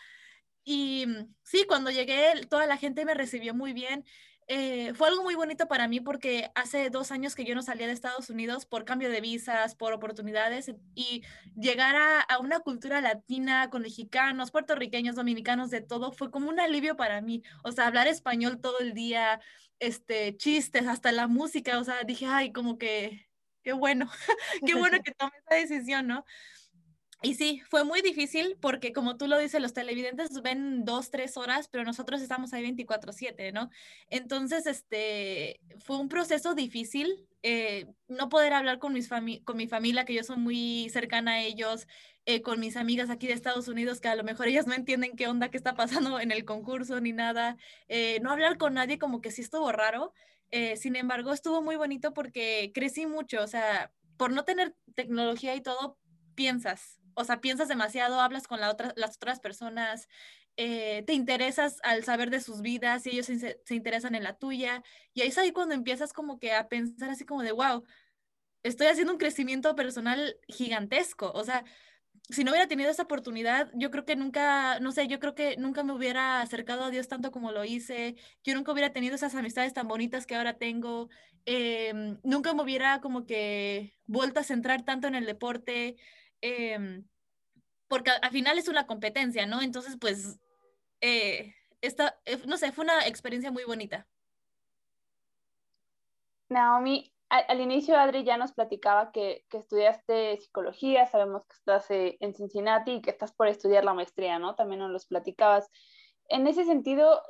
Y 0.64 1.06
sí, 1.42 1.64
cuando 1.66 1.90
llegué, 1.90 2.46
toda 2.50 2.66
la 2.66 2.76
gente 2.76 3.06
me 3.06 3.14
recibió 3.14 3.54
muy 3.54 3.72
bien. 3.72 4.04
Eh, 4.52 4.94
fue 4.94 5.06
algo 5.06 5.22
muy 5.22 5.36
bonito 5.36 5.68
para 5.68 5.86
mí 5.86 6.00
porque 6.00 6.50
hace 6.56 6.90
dos 6.90 7.12
años 7.12 7.36
que 7.36 7.44
yo 7.44 7.54
no 7.54 7.62
salía 7.62 7.86
de 7.86 7.92
Estados 7.92 8.30
Unidos 8.30 8.66
por 8.66 8.84
cambio 8.84 9.08
de 9.08 9.20
visas, 9.20 9.76
por 9.76 9.92
oportunidades 9.92 10.74
y 10.96 11.22
llegar 11.56 11.94
a, 11.94 12.38
una 12.40 12.58
cultura 12.58 13.00
latina 13.00 13.70
con 13.70 13.82
mexicanos, 13.82 14.50
puertorriqueños, 14.50 15.14
dominicanos, 15.14 15.70
de 15.70 15.82
todo, 15.82 16.10
fue 16.10 16.32
como 16.32 16.48
un 16.48 16.58
alivio 16.58 16.96
para 16.96 17.20
mí. 17.20 17.44
O 17.62 17.70
sea, 17.70 17.86
hablar 17.86 18.08
español 18.08 18.60
todo 18.60 18.80
el 18.80 18.92
día, 18.92 19.40
este, 19.78 20.36
chistes, 20.36 20.88
hasta 20.88 21.12
la 21.12 21.28
música, 21.28 21.78
o 21.78 21.84
sea, 21.84 22.02
dije, 22.02 22.26
ay, 22.26 22.50
como 22.52 22.76
que, 22.76 23.28
qué 23.62 23.72
bueno, 23.72 24.10
qué 24.66 24.74
bueno 24.98 24.98
que 25.04 25.12
tomé 25.12 25.30
esa 25.46 25.54
decisión, 25.60 26.08
¿no? 26.08 26.24
Y 27.22 27.34
sí, 27.34 27.60
fue 27.68 27.84
muy 27.84 28.00
difícil 28.00 28.56
porque 28.62 28.92
como 28.94 29.18
tú 29.18 29.26
lo 29.26 29.38
dices, 29.38 29.60
los 29.60 29.74
televidentes 29.74 30.40
ven 30.42 30.86
dos, 30.86 31.10
tres 31.10 31.36
horas, 31.36 31.68
pero 31.68 31.84
nosotros 31.84 32.22
estamos 32.22 32.54
ahí 32.54 32.62
24/7, 32.62 33.52
¿no? 33.52 33.68
Entonces, 34.08 34.66
este, 34.66 35.60
fue 35.80 35.98
un 35.98 36.08
proceso 36.08 36.54
difícil, 36.54 37.28
eh, 37.42 37.86
no 38.08 38.30
poder 38.30 38.54
hablar 38.54 38.78
con, 38.78 38.94
mis 38.94 39.08
con 39.44 39.56
mi 39.58 39.68
familia, 39.68 40.06
que 40.06 40.14
yo 40.14 40.24
soy 40.24 40.38
muy 40.38 40.88
cercana 40.90 41.32
a 41.32 41.40
ellos, 41.42 41.86
eh, 42.24 42.40
con 42.40 42.58
mis 42.58 42.76
amigas 42.78 43.10
aquí 43.10 43.26
de 43.26 43.34
Estados 43.34 43.68
Unidos, 43.68 44.00
que 44.00 44.08
a 44.08 44.16
lo 44.16 44.24
mejor 44.24 44.48
ellas 44.48 44.66
no 44.66 44.72
entienden 44.74 45.14
qué 45.14 45.26
onda, 45.28 45.50
qué 45.50 45.58
está 45.58 45.74
pasando 45.74 46.20
en 46.20 46.30
el 46.32 46.46
concurso 46.46 47.00
ni 47.02 47.12
nada, 47.12 47.58
eh, 47.88 48.18
no 48.22 48.30
hablar 48.30 48.56
con 48.56 48.72
nadie 48.74 48.98
como 48.98 49.20
que 49.20 49.30
sí 49.30 49.42
estuvo 49.42 49.70
raro, 49.72 50.14
sin 50.76 50.96
embargo, 50.96 51.32
estuvo 51.32 51.62
muy 51.62 51.76
bonito 51.76 52.12
porque 52.12 52.72
crecí 52.74 53.06
mucho, 53.06 53.40
o 53.40 53.46
sea, 53.46 53.92
por 54.16 54.32
no 54.32 54.44
tener 54.44 54.74
tecnología 54.96 55.54
y 55.54 55.60
todo, 55.60 55.96
piensas, 56.34 56.99
o 57.14 57.24
sea, 57.24 57.40
piensas 57.40 57.68
demasiado, 57.68 58.20
hablas 58.20 58.46
con 58.46 58.60
las 58.60 58.74
otras 59.16 59.40
personas, 59.40 60.08
eh, 60.56 61.04
te 61.06 61.14
interesas 61.14 61.78
al 61.84 62.04
saber 62.04 62.30
de 62.30 62.40
sus 62.40 62.60
vidas 62.60 63.06
y 63.06 63.10
ellos 63.10 63.26
se, 63.26 63.74
interesan 63.74 64.14
en 64.14 64.24
la 64.24 64.34
tuya. 64.36 64.82
Y 65.14 65.22
ahí 65.22 65.28
es 65.28 65.38
ahí 65.38 65.52
cuando 65.52 65.74
empiezas 65.74 66.12
como 66.12 66.38
que 66.38 66.52
a 66.52 66.68
pensar 66.68 67.10
así 67.10 67.24
como 67.24 67.42
de, 67.42 67.52
wow, 67.52 67.84
estoy 68.62 68.88
haciendo 68.88 69.12
un 69.12 69.18
crecimiento 69.18 69.74
personal 69.74 70.36
gigantesco. 70.48 71.32
O 71.32 71.44
sea, 71.44 71.64
si 72.30 72.44
no 72.44 72.52
hubiera 72.52 72.68
tenido 72.68 72.90
esa 72.90 73.04
oportunidad, 73.04 73.70
yo 73.74 73.90
creo 73.90 74.04
que 74.04 74.16
nunca, 74.16 74.80
no 74.80 74.92
sé, 74.92 75.08
yo 75.08 75.18
creo 75.20 75.34
que 75.34 75.56
nunca 75.56 75.82
me 75.82 75.92
hubiera 75.94 76.42
acercado 76.42 76.84
a 76.84 76.90
Dios 76.90 77.08
tanto 77.08 77.30
como 77.30 77.52
lo 77.52 77.64
hice, 77.64 78.16
yo 78.44 78.54
nunca 78.54 78.72
hubiera 78.72 78.92
tenido 78.92 79.14
esas 79.16 79.34
amistades 79.34 79.72
tan 79.72 79.88
bonitas 79.88 80.26
que 80.26 80.36
ahora 80.36 80.58
tengo, 80.58 81.08
eh, 81.46 81.92
nunca 82.22 82.54
me 82.54 82.62
hubiera 82.62 83.00
como 83.00 83.26
que 83.26 83.96
vuelto 84.06 84.40
a 84.40 84.44
centrar 84.44 84.84
tanto 84.84 85.08
en 85.08 85.14
el 85.14 85.26
deporte, 85.26 85.96
eh, 86.42 87.02
porque 87.90 88.12
al 88.12 88.30
final 88.30 88.56
es 88.56 88.68
una 88.68 88.86
competencia, 88.86 89.46
¿no? 89.46 89.60
Entonces, 89.60 89.96
pues, 90.00 90.38
eh, 91.00 91.56
esta, 91.80 92.20
eh, 92.24 92.40
no 92.46 92.56
sé, 92.56 92.70
fue 92.70 92.84
una 92.84 93.04
experiencia 93.08 93.50
muy 93.50 93.64
bonita. 93.64 94.06
Naomi, 96.48 97.12
al, 97.28 97.60
inicio 97.60 97.98
Adri 97.98 98.22
ya 98.22 98.36
nos 98.36 98.52
platicaba 98.52 99.10
que, 99.10 99.44
que, 99.50 99.58
estudiaste 99.58 100.36
psicología, 100.36 101.06
sabemos 101.06 101.44
que 101.46 101.54
estás 101.54 101.90
eh, 101.90 102.16
en 102.20 102.32
Cincinnati 102.32 102.92
y 102.92 103.02
que 103.02 103.10
estás 103.10 103.32
por 103.32 103.48
estudiar 103.48 103.84
la 103.84 103.94
maestría, 103.94 104.38
¿no? 104.38 104.54
También 104.54 104.78
nos 104.78 104.90
los 104.92 105.06
platicabas. 105.06 105.68
En 106.28 106.46
ese 106.46 106.64
sentido, 106.64 107.22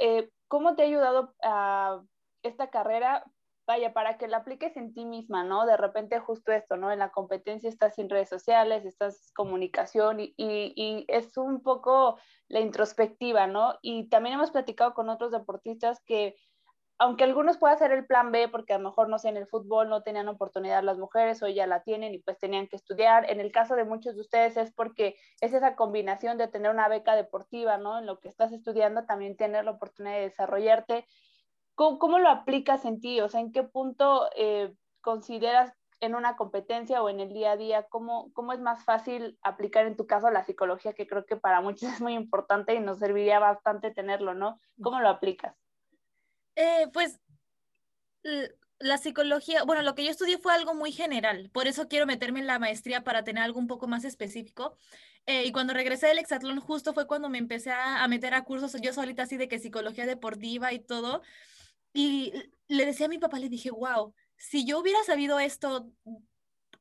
¿cómo 0.47 0.77
te 0.77 0.83
ha 0.83 0.87
ayudado 0.87 1.35
a 1.43 2.03
esta 2.43 2.69
carera? 2.69 3.25
Para 3.95 4.19
que 4.19 4.29
la 4.29 4.39
apliques 4.39 4.77
en 4.77 4.93
ti 4.93 5.05
misma, 5.05 5.45
¿no? 5.45 5.67
De 5.67 5.77
repente 5.77 6.19
justo 6.19 6.53
esto, 6.53 6.77
¿no? 6.77 6.91
En 6.93 6.99
la 6.99 7.11
competencia 7.11 7.69
estás 7.69 7.95
sin 7.95 8.11
redes 8.11 8.29
sociales, 8.29 8.85
estás 8.85 9.33
comunicación 9.35 10.21
y, 10.21 10.35
y, 10.37 11.05
es 11.09 11.37
un 11.37 11.63
poco 11.63 12.19
la 12.49 12.61
introspectiva, 12.61 13.47
¿no? 13.47 13.79
Y 13.83 14.09
también 14.09 14.35
hemos 14.35 14.51
platicado 14.51 14.95
con 14.95 15.09
otros 15.09 15.31
deportistas 15.31 16.01
que 16.05 16.37
aunque 17.01 17.25
algunos 17.25 17.57
pueda 17.57 17.75
ser 17.79 17.93
el 17.93 18.05
plan 18.05 18.31
B, 18.31 18.49
porque 18.49 18.75
a 18.75 18.79
lo 18.79 18.91
mejor, 18.91 19.09
no 19.09 19.19
sé, 19.19 19.31
en 19.31 19.39
el 19.39 19.47
fútbol 19.47 19.89
no 19.89 20.03
tenían 20.03 20.29
oportunidad 20.29 20.83
las 20.83 20.99
mujeres 20.99 21.43
o 21.43 21.49
ya 21.49 21.67
la 21.67 21.83
tienen 21.83 22.13
y 22.13 22.19
pues 22.19 22.39
tenían 22.39 22.69
que 22.69 22.77
estudiar. 22.77 23.25
En 23.31 23.41
el 23.41 23.53
caso 23.53 23.75
de 23.75 23.85
muchos 23.85 24.17
de 24.17 24.21
ustedes 24.21 24.59
es 24.59 24.71
porque 24.71 25.17
es 25.41 25.55
esa 25.55 25.77
combinación 25.77 26.37
de 26.37 26.47
tener 26.49 26.71
una 26.71 26.89
beca 26.89 27.17
deportiva, 27.17 27.79
¿no? 27.79 28.01
En 28.01 28.05
lo 28.05 28.21
que 28.21 28.29
estás 28.29 28.53
estudiando, 28.53 29.07
también 29.07 29.35
tener 29.39 29.65
la 29.65 29.71
oportunidad 29.71 30.17
de 30.17 30.29
desarrollarte. 30.29 31.07
¿Cómo, 31.81 31.99
cómo 31.99 32.19
lo 32.19 32.29
aplicas 32.29 32.85
en 32.85 33.01
ti? 33.01 33.23
O 33.23 33.31
sea, 33.31 33.41
¿en 33.41 33.53
qué 33.53 33.63
punto 33.63 34.29
eh, 34.37 34.75
consideras 35.01 35.73
en 36.01 36.15
una 36.15 36.37
competencia 36.37 37.03
o 37.03 37.09
en 37.09 37.21
el 37.21 37.33
día 37.33 37.53
a 37.53 37.57
día, 37.57 37.87
¿cómo, 37.89 38.31
¿cómo 38.35 38.53
es 38.53 38.61
más 38.61 38.85
fácil 38.85 39.39
aplicar 39.41 39.87
en 39.87 39.97
tu 39.97 40.07
caso 40.07 40.31
la 40.31 40.45
psicología, 40.45 40.93
que 40.93 41.07
creo 41.07 41.25
que 41.25 41.37
para 41.37 41.63
muchos 41.63 41.85
es 41.95 42.03
muy 42.03 42.13
importante 42.13 42.75
y 42.75 42.81
nos 42.81 42.99
serviría 42.99 43.39
bastante 43.39 43.91
tenerlo, 43.93 44.35
¿no? 44.35 44.61
¿Cómo 44.83 45.01
lo 45.01 45.09
aplicas? 45.09 45.57
Eh, 46.55 46.87
pues 46.93 47.19
la 48.79 48.99
psicología, 48.99 49.65
bueno, 49.65 49.81
lo 49.81 49.95
que 49.95 50.05
yo 50.05 50.11
estudié 50.11 50.37
fue 50.37 50.53
algo 50.53 50.75
muy 50.75 50.93
general, 50.93 51.49
por 51.51 51.67
eso 51.67 51.89
quiero 51.89 52.05
meterme 52.05 52.41
en 52.41 52.47
la 52.47 52.59
maestría 52.59 53.05
para 53.05 53.25
tener 53.25 53.43
algo 53.43 53.59
un 53.59 53.69
poco 53.69 53.87
más 53.89 54.05
específico. 54.05 54.77
Eh, 55.25 55.47
y 55.47 55.53
cuando 55.53 55.73
regresé 55.73 56.09
del 56.09 56.19
hexatlón, 56.19 56.61
justo 56.61 56.93
fue 56.93 57.07
cuando 57.07 57.31
me 57.31 57.39
empecé 57.39 57.71
a, 57.71 58.05
a, 58.05 58.09
meter 58.09 58.35
a 58.35 58.45
cursos 58.45 58.79
yo 58.83 58.93
solita 58.93 59.23
así 59.23 59.39
de 59.39 59.49
que 59.49 59.59
psicología 59.59 60.05
deportiva 60.05 60.75
y 60.75 60.79
todo. 60.79 61.23
Y 61.93 62.33
le 62.69 62.87
decía 62.87 63.07
a 63.07 63.09
mi 63.09 63.19
papá, 63.19 63.39
le 63.39 63.49
dije, 63.49 63.71
wow, 63.71 64.15
si 64.37 64.65
yo 64.65 64.79
hubiera 64.79 65.03
sabido 65.05 65.41
esto 65.41 65.91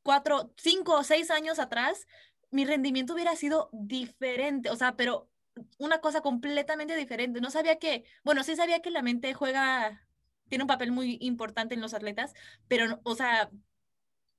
cuatro, 0.04 0.54
cinco 0.58 0.94
o 0.98 1.04
seis 1.04 1.32
años 1.32 1.60
atrás, 1.60 2.08
mi 2.52 2.66
rendimiento 2.66 3.14
hubiera 3.14 3.36
sido 3.36 3.70
diferente, 3.74 4.70
o 4.70 4.76
sea, 4.76 4.96
pero 4.96 5.30
una 5.78 6.00
cosa 6.00 6.22
completamente 6.22 6.96
diferente. 6.96 7.42
No 7.42 7.52
sabía 7.52 7.80
que, 7.80 8.06
bueno, 8.24 8.44
sí 8.44 8.56
sabía 8.56 8.82
que 8.82 8.92
la 8.92 9.02
mente 9.02 9.34
juega, 9.34 10.08
tiene 10.48 10.64
un 10.64 10.68
papel 10.68 10.92
muy 10.92 11.18
importante 11.22 11.76
en 11.76 11.82
los 11.82 11.94
atletas, 11.94 12.34
pero, 12.68 13.00
o 13.04 13.16
sea, 13.16 13.52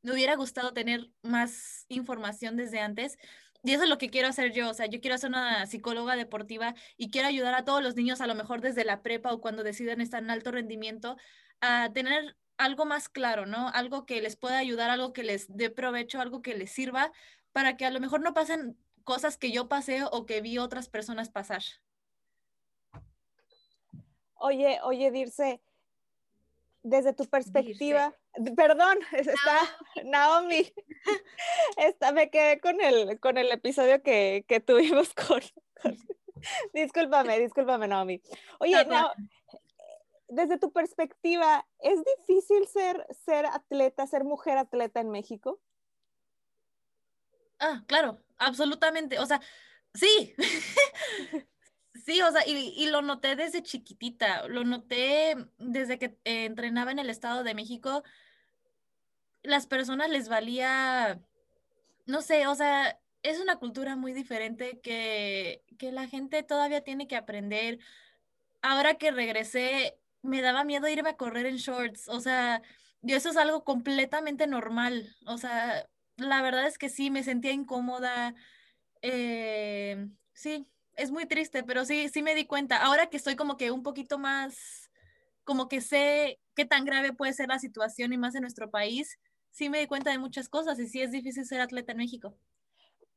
me 0.03 0.13
hubiera 0.13 0.35
gustado 0.37 0.73
tener 0.73 1.11
más 1.23 1.85
información 1.89 2.57
desde 2.57 2.81
antes. 2.81 3.19
Y 3.63 3.73
eso 3.73 3.83
es 3.83 3.91
lo 3.91 3.99
que 3.99 4.09
quiero 4.09 4.29
hacer 4.29 4.53
yo, 4.53 4.71
o 4.71 4.75
sea, 4.75 4.87
yo 4.87 5.01
quiero 5.01 5.19
ser 5.19 5.29
una 5.29 5.67
psicóloga 5.67 6.17
deportiva 6.17 6.75
y 6.97 7.11
quiero 7.11 7.29
ayudar 7.29 7.55
a 7.55 7.65
todos 7.65 7.83
los 7.83 7.95
niños, 7.95 8.21
a 8.23 8.27
lo 8.27 8.35
mejor 8.35 8.63
desde 8.63 8.85
la 8.85 9.03
prepa 9.03 9.33
o 9.33 9.41
cuando 9.41 9.63
deciden 9.63 10.01
estar 10.01 10.23
en 10.23 10.31
alto 10.31 10.51
rendimiento, 10.51 11.17
a 11.61 11.91
tener 11.93 12.37
algo 12.57 12.87
más 12.87 13.09
claro, 13.09 13.47
¿no? 13.47 13.69
Algo 13.69 14.07
que 14.07 14.21
les 14.23 14.37
pueda 14.37 14.59
ayudar, 14.59 14.91
algo 14.91 15.13
que 15.13 15.25
les 15.25 15.55
dé 15.55 15.71
provecho, 15.71 16.21
algo 16.21 16.41
que 16.41 16.55
les 16.55 16.71
sirva 16.71 17.13
para 17.53 17.77
que 17.77 17.85
a 17.85 17.91
lo 17.91 18.01
mejor 18.01 18.21
no 18.23 18.33
pasen 18.33 18.79
cosas 19.05 19.37
que 19.37 19.51
yo 19.51 19.69
pasé 19.69 20.05
o 20.11 20.25
que 20.25 20.41
vi 20.41 20.59
otras 20.59 20.89
personas 20.89 21.31
pasar. 21.31 21.63
Oye, 24.35 24.79
oye, 24.83 25.11
Dirce, 25.11 25.61
desde 26.83 27.13
tu 27.13 27.27
perspectiva, 27.27 28.15
Dirce. 28.37 28.55
perdón, 28.55 28.99
está 29.13 29.59
Naomi, 30.05 30.73
está, 31.77 32.13
me 32.13 32.31
quedé 32.31 32.61
con 32.61 32.81
el, 32.81 33.21
con 33.21 33.39
el 33.39 33.51
episodio 33.51 34.03
que, 34.03 34.45
que 34.49 34.61
tuvimos 34.61 35.15
con, 35.15 35.41
con, 35.83 35.97
discúlpame, 36.73 37.39
discúlpame, 37.39 37.89
Naomi. 37.89 38.23
Oye, 38.61 38.85
no, 38.85 39.03
no, 39.03 39.13
desde 40.29 40.59
tu 40.59 40.73
perspectiva, 40.73 41.67
¿es 41.81 42.01
difícil 42.19 42.67
ser, 42.69 43.07
ser 43.25 43.47
atleta, 43.47 44.07
ser 44.07 44.25
mujer 44.25 44.59
atleta 44.59 45.01
en 45.01 45.11
México? 45.11 45.61
Ah, 47.59 47.83
claro, 47.87 48.23
absolutamente. 48.39 49.19
O 49.19 49.27
sea, 49.27 49.41
sí. 49.93 50.35
Sí, 52.05 52.21
o 52.23 52.31
sea, 52.33 52.47
y, 52.47 52.75
y, 52.77 52.87
lo 52.91 53.03
noté 53.03 53.37
desde 53.37 53.63
chiquitita, 53.63 54.49
lo 54.49 54.65
noté 54.65 55.37
desde 55.59 55.99
que 55.99 56.17
eh, 56.25 56.45
entrenaba 56.45 56.91
en 56.93 56.99
el 56.99 57.11
Estado 57.11 57.45
de 57.45 57.55
México. 57.55 58.03
Las 59.43 59.67
personas 59.67 60.11
les 60.11 60.29
valía, 60.29 61.21
no 62.07 62.23
sé, 62.23 62.47
o 62.47 62.55
sea, 62.55 62.99
es 63.23 63.41
una 63.41 63.57
cultura 63.57 63.97
muy 63.97 64.13
diferente 64.13 64.81
que, 64.81 65.63
que 65.79 65.93
la 65.93 66.09
gente 66.09 66.43
todavía 66.43 66.83
tiene 66.83 67.09
que 67.09 67.17
aprender. 67.17 67.79
Ahora 68.63 68.95
que 68.95 69.11
regresé, 69.11 69.99
me 70.23 70.43
daba 70.43 70.65
miedo 70.65 70.89
irme 70.89 71.11
a 71.11 71.17
correr 71.17 71.47
en 71.47 71.57
shorts, 71.57 72.09
o 72.09 72.21
sea, 72.21 72.63
y 73.03 73.15
eso 73.15 73.31
es 73.31 73.37
algo 73.37 73.65
completamente 73.65 74.47
normal, 74.47 75.17
o 75.27 75.39
sea, 75.39 75.89
la 76.21 76.43
verdad 76.43 76.67
es 76.67 76.79
que 76.79 76.89
sí, 76.89 77.11
me 77.11 77.23
sentía 77.25 77.53
incómoda. 77.53 78.35
Eh, 79.03 80.09
sí, 80.35 80.67
es 81.01 81.11
muy 81.11 81.27
triste, 81.27 81.63
pero 81.63 81.85
sí, 81.85 82.09
sí 82.09 82.23
me 82.23 82.35
di 82.35 82.47
cuenta. 82.47 82.77
Ahora 82.83 83.09
que 83.09 83.17
estoy 83.17 83.37
como 83.37 83.57
que 83.57 83.71
un 83.71 83.83
poquito 83.83 84.19
más, 84.19 84.91
como 85.45 85.69
que 85.69 85.81
sé 85.81 86.41
qué 86.55 86.65
tan 86.65 86.85
grave 86.85 87.13
puede 87.13 87.33
ser 87.33 87.49
la 87.49 87.59
situación 87.59 88.13
y 88.13 88.19
más 88.19 88.35
en 88.35 88.43
nuestro 88.43 88.71
país, 88.71 89.19
sí 89.51 89.69
me 89.69 89.81
di 89.81 89.87
cuenta 89.87 90.11
de 90.11 90.19
muchas 90.19 90.49
cosas 90.49 90.79
y 90.79 90.87
sí 90.87 91.01
es 91.03 91.11
difícil 91.11 91.45
ser 91.47 91.61
atleta 91.61 91.93
en 91.93 91.99
México. 91.99 92.35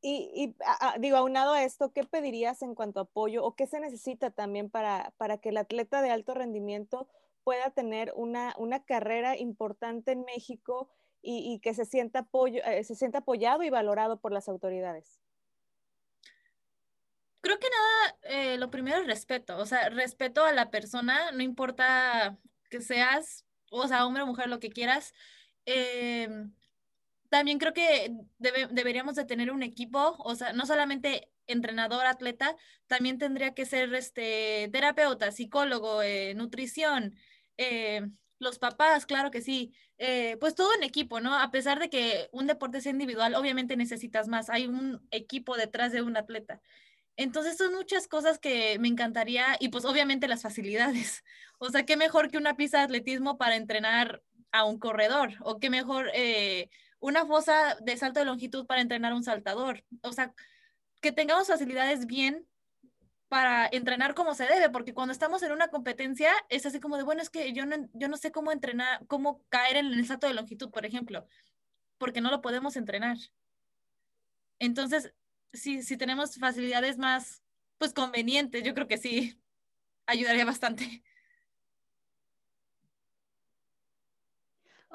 Y, 0.01 0.31
y 0.35 0.55
a, 0.65 0.97
digo, 0.99 1.17
aunado 1.17 1.53
a 1.53 1.63
esto, 1.63 1.93
¿qué 1.93 2.03
pedirías 2.03 2.61
en 2.61 2.75
cuanto 2.75 2.99
a 2.99 3.03
apoyo 3.03 3.43
o 3.43 3.55
qué 3.55 3.67
se 3.67 3.79
necesita 3.79 4.31
también 4.31 4.69
para, 4.69 5.13
para 5.17 5.37
que 5.37 5.49
el 5.49 5.57
atleta 5.57 6.01
de 6.01 6.11
alto 6.11 6.33
rendimiento 6.33 7.07
pueda 7.43 7.69
tener 7.71 8.13
una, 8.15 8.53
una 8.57 8.83
carrera 8.83 9.37
importante 9.37 10.11
en 10.11 10.23
México 10.23 10.89
y, 11.21 11.53
y 11.53 11.59
que 11.59 11.73
se 11.73 11.85
sienta, 11.85 12.19
apoyo, 12.19 12.61
eh, 12.65 12.83
se 12.83 12.95
sienta 12.95 13.19
apoyado 13.19 13.63
y 13.63 13.69
valorado 13.69 14.19
por 14.19 14.31
las 14.31 14.49
autoridades? 14.49 15.21
Creo 17.43 17.59
que 17.59 17.67
nada, 17.69 18.17
eh, 18.23 18.57
lo 18.57 18.69
primero 18.69 18.99
es 19.01 19.07
respeto, 19.07 19.57
o 19.57 19.65
sea, 19.65 19.89
respeto 19.89 20.45
a 20.45 20.53
la 20.53 20.71
persona, 20.71 21.31
no 21.33 21.43
importa 21.43 22.39
que 22.69 22.79
seas, 22.81 23.45
o 23.69 23.85
sea, 23.87 24.05
hombre 24.05 24.23
o 24.23 24.27
mujer, 24.27 24.47
lo 24.47 24.59
que 24.61 24.69
quieras. 24.69 25.13
Eh, 25.65 26.29
también 27.29 27.59
creo 27.59 27.73
que 27.73 28.11
debe, 28.37 28.67
deberíamos 28.71 29.15
de 29.15 29.25
tener 29.25 29.51
un 29.51 29.63
equipo, 29.63 30.15
o 30.19 30.35
sea, 30.35 30.53
no 30.53 30.65
solamente 30.65 31.31
entrenador, 31.47 32.05
atleta, 32.05 32.55
también 32.87 33.17
tendría 33.17 33.53
que 33.53 33.65
ser 33.65 33.93
este 33.95 34.69
terapeuta, 34.71 35.31
psicólogo, 35.31 36.01
eh, 36.03 36.33
nutrición, 36.35 37.15
eh, 37.57 38.07
los 38.39 38.59
papás, 38.59 39.05
claro 39.05 39.31
que 39.31 39.41
sí, 39.41 39.73
eh, 39.97 40.37
pues 40.39 40.55
todo 40.55 40.73
en 40.75 40.83
equipo, 40.83 41.21
¿no? 41.21 41.37
A 41.39 41.51
pesar 41.51 41.79
de 41.79 41.89
que 41.89 42.29
un 42.31 42.47
deporte 42.47 42.81
sea 42.81 42.91
individual, 42.91 43.35
obviamente 43.35 43.75
necesitas 43.77 44.27
más, 44.27 44.49
hay 44.49 44.67
un 44.67 45.05
equipo 45.11 45.57
detrás 45.57 45.91
de 45.91 46.01
un 46.01 46.17
atleta. 46.17 46.61
Entonces 47.15 47.57
son 47.57 47.73
muchas 47.73 48.07
cosas 48.07 48.39
que 48.39 48.77
me 48.79 48.87
encantaría 48.87 49.55
y 49.59 49.69
pues 49.69 49.85
obviamente 49.85 50.27
las 50.27 50.41
facilidades. 50.41 51.23
O 51.59 51.69
sea, 51.69 51.85
qué 51.85 51.95
mejor 51.95 52.29
que 52.29 52.37
una 52.37 52.57
pista 52.57 52.79
de 52.79 52.83
atletismo 52.83 53.37
para 53.37 53.55
entrenar 53.55 54.21
a 54.51 54.65
un 54.65 54.79
corredor 54.79 55.31
o 55.39 55.59
qué 55.59 55.69
mejor 55.69 56.09
eh, 56.13 56.69
una 56.99 57.25
fosa 57.25 57.77
de 57.81 57.95
salto 57.95 58.19
de 58.19 58.25
longitud 58.25 58.65
para 58.65 58.81
entrenar 58.81 59.13
a 59.13 59.15
un 59.15 59.23
saltador. 59.23 59.85
O 60.01 60.11
sea, 60.11 60.33
que 60.99 61.13
tengamos 61.13 61.47
facilidades 61.47 62.05
bien 62.05 62.45
para 63.29 63.67
entrenar 63.71 64.13
como 64.13 64.35
se 64.35 64.45
debe, 64.45 64.69
porque 64.69 64.93
cuando 64.93 65.11
estamos 65.11 65.41
en 65.41 65.51
una 65.53 65.69
competencia 65.69 66.31
es 66.49 66.65
así 66.65 66.79
como 66.79 66.97
de, 66.97 67.03
bueno, 67.03 67.21
es 67.21 67.29
que 67.29 67.51
yo 67.53 67.65
no, 67.65 67.75
yo 67.93 68.07
no 68.07 68.17
sé 68.17 68.31
cómo 68.31 68.51
entrenar, 68.51 69.05
cómo 69.07 69.41
caer 69.49 69.77
en 69.77 69.87
el 69.87 70.05
salto 70.05 70.27
de 70.27 70.33
longitud, 70.33 70.69
por 70.69 70.85
ejemplo, 70.85 71.25
porque 71.97 72.21
no 72.21 72.29
lo 72.29 72.41
podemos 72.41 72.75
entrenar. 72.75 73.17
Entonces, 74.59 75.13
si, 75.53 75.83
si 75.83 75.97
tenemos 75.97 76.35
facilidades 76.35 76.97
más, 76.97 77.43
pues 77.77 77.93
convenientes, 77.93 78.63
yo 78.63 78.73
creo 78.73 78.87
que 78.87 78.97
sí, 78.97 79.39
ayudaría 80.05 80.45
bastante. 80.45 81.03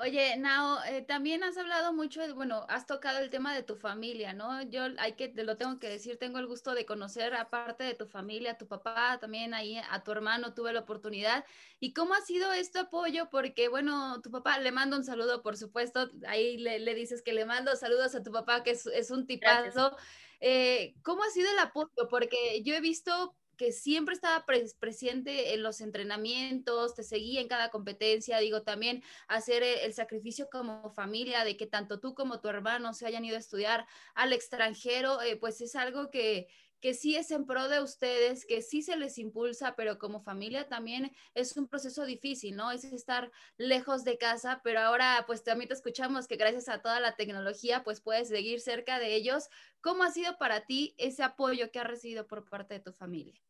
Oye, 0.01 0.37
Nao, 0.37 0.79
eh, 0.85 1.03
también 1.03 1.43
has 1.43 1.57
hablado 1.59 1.93
mucho, 1.93 2.23
bueno, 2.37 2.65
has 2.69 2.87
tocado 2.87 3.19
el 3.19 3.31
tema 3.31 3.53
de 3.53 3.65
tu 3.65 3.75
familia, 3.75 4.33
¿no? 4.33 4.63
Yo 4.63 4.85
hay 4.97 5.15
que, 5.15 5.27
te 5.27 5.43
lo 5.43 5.57
tengo 5.57 5.81
que 5.81 5.89
decir, 5.89 6.17
tengo 6.19 6.39
el 6.39 6.47
gusto 6.47 6.73
de 6.77 6.87
conocer 6.87 7.35
aparte 7.35 7.83
de 7.83 7.95
tu 7.95 8.07
familia, 8.07 8.53
a 8.53 8.59
tu 8.59 8.69
papá, 8.69 9.19
también 9.21 9.55
ahí 9.55 9.77
a 9.91 10.05
tu 10.05 10.13
hermano, 10.13 10.55
tuve 10.55 10.73
la 10.73 10.81
oportunidad. 10.81 11.45
¿Y 11.81 11.95
cómo 11.95 12.15
ha 12.15 12.21
sido 12.21 12.53
este 12.53 12.79
apoyo? 12.79 13.29
Porque, 13.29 13.67
bueno, 13.69 14.21
tu 14.23 14.31
papá, 14.31 14.61
le 14.61 14.71
mando 14.71 14.97
un 14.97 15.03
saludo, 15.03 15.43
por 15.43 15.57
supuesto, 15.57 16.09
ahí 16.29 16.59
le, 16.59 16.95
dices 16.95 17.21
que 17.21 17.33
le 17.33 17.45
mando 17.45 17.75
saludos 17.75 18.15
a 18.15 18.23
tu 18.23 18.31
papá, 18.31 18.63
que 18.63 18.71
es, 18.71 19.11
un 19.11 19.27
tipazo. 19.27 19.97
Eh, 20.41 20.95
¿Cómo 21.03 21.23
ha 21.23 21.31
sido 21.31 21.51
el 21.51 21.59
apoyo? 21.59 22.09
Porque 22.09 22.63
yo 22.63 22.75
he 22.75 22.81
visto 22.81 23.37
que 23.59 23.73
siempre 23.73 24.15
estaba 24.15 24.47
presente 24.79 25.53
en 25.53 25.65
los 25.65 25.81
entrenamientos, 25.81 26.95
te 26.95 27.03
seguía 27.03 27.41
en 27.41 27.49
cada 27.49 27.71
competencia, 27.71 28.39
digo, 28.39 28.63
también 28.63 29.03
hacer 29.27 29.65
e-, 29.65 29.85
el, 29.85 29.93
sacrificio 29.93 30.49
como 30.51 30.91
familia, 30.91 31.45
de 31.45 31.57
que 31.57 31.67
tanto 31.67 31.99
tú 31.99 32.15
como 32.15 32.41
tu 32.41 32.49
hermano 32.49 32.95
se 32.95 33.07
hayan 33.07 33.25
ido 33.25 33.37
a 33.37 33.41
estudiar 33.41 33.85
al 34.15 34.33
extranjero, 34.33 35.21
eh, 35.23 35.37
pues 35.37 35.61
es 35.61 35.75
algo 35.75 36.09
que, 36.11 36.47
que 36.81 36.95
sí 36.95 37.17
es 37.17 37.31
en 37.31 37.47
pro 37.47 37.69
de 37.69 37.83
ustedes, 37.83 38.47
que 38.47 38.63
sí 38.63 38.83
se 38.83 38.97
les 38.97 39.19
impulsa, 39.19 39.75
pero 39.77 39.99
como 39.99 40.21
familia 40.21 40.69
también 40.69 41.13
es 41.35 41.57
un 41.57 41.69
proceso 41.69 42.05
difícil, 42.05 42.57
¿no? 42.57 42.71
Es 42.71 42.85
estar 42.85 43.31
lejos 43.57 44.05
de 44.05 44.19
casa, 44.19 44.61
pero 44.65 44.81
ahora 44.81 45.25
pues 45.27 45.45
también 45.45 45.69
te 45.69 45.75
escuchamos 45.75 46.27
que 46.29 46.37
gracias 46.37 46.69
a 46.69 46.83
toda 46.83 47.01
la 47.01 47.17
tecnología 47.17 47.85
pues 47.85 48.01
puedes 48.01 48.29
seguir 48.29 48.61
cerca 48.61 48.99
de 48.99 49.15
ellos. 49.15 49.49
¿Cómo 49.81 50.05
ha 50.05 50.11
sido 50.11 50.39
para 50.39 50.67
ti 50.67 50.95
ese 50.99 51.23
apoyo 51.23 51.71
que 51.71 51.81
has 51.81 51.87
recibido 51.87 52.27
por 52.27 52.49
parte 52.49 52.75
de 52.75 52.81
tu 52.81 52.93
familia? 52.93 53.41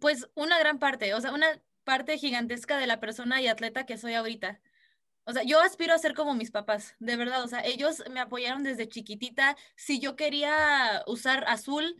pues 0.00 0.28
una 0.34 0.58
gran 0.58 0.78
parte, 0.78 1.14
o 1.14 1.20
sea, 1.20 1.32
una 1.32 1.62
parte 1.84 2.18
gigantesca 2.18 2.78
de 2.78 2.86
la 2.86 3.00
persona 3.00 3.40
y 3.40 3.48
atleta 3.48 3.86
que 3.86 3.96
soy 3.96 4.14
ahorita. 4.14 4.60
O 5.26 5.32
sea, 5.32 5.42
yo 5.42 5.60
aspiro 5.60 5.94
a 5.94 5.98
ser 5.98 6.14
como 6.14 6.34
mis 6.34 6.50
papás, 6.50 6.94
de 6.98 7.16
verdad. 7.16 7.42
O 7.42 7.48
sea, 7.48 7.64
ellos 7.64 8.02
me 8.10 8.20
apoyaron 8.20 8.62
desde 8.62 8.88
chiquitita. 8.88 9.56
Si 9.76 9.98
yo 9.98 10.16
quería 10.16 11.02
usar 11.06 11.44
azul, 11.48 11.96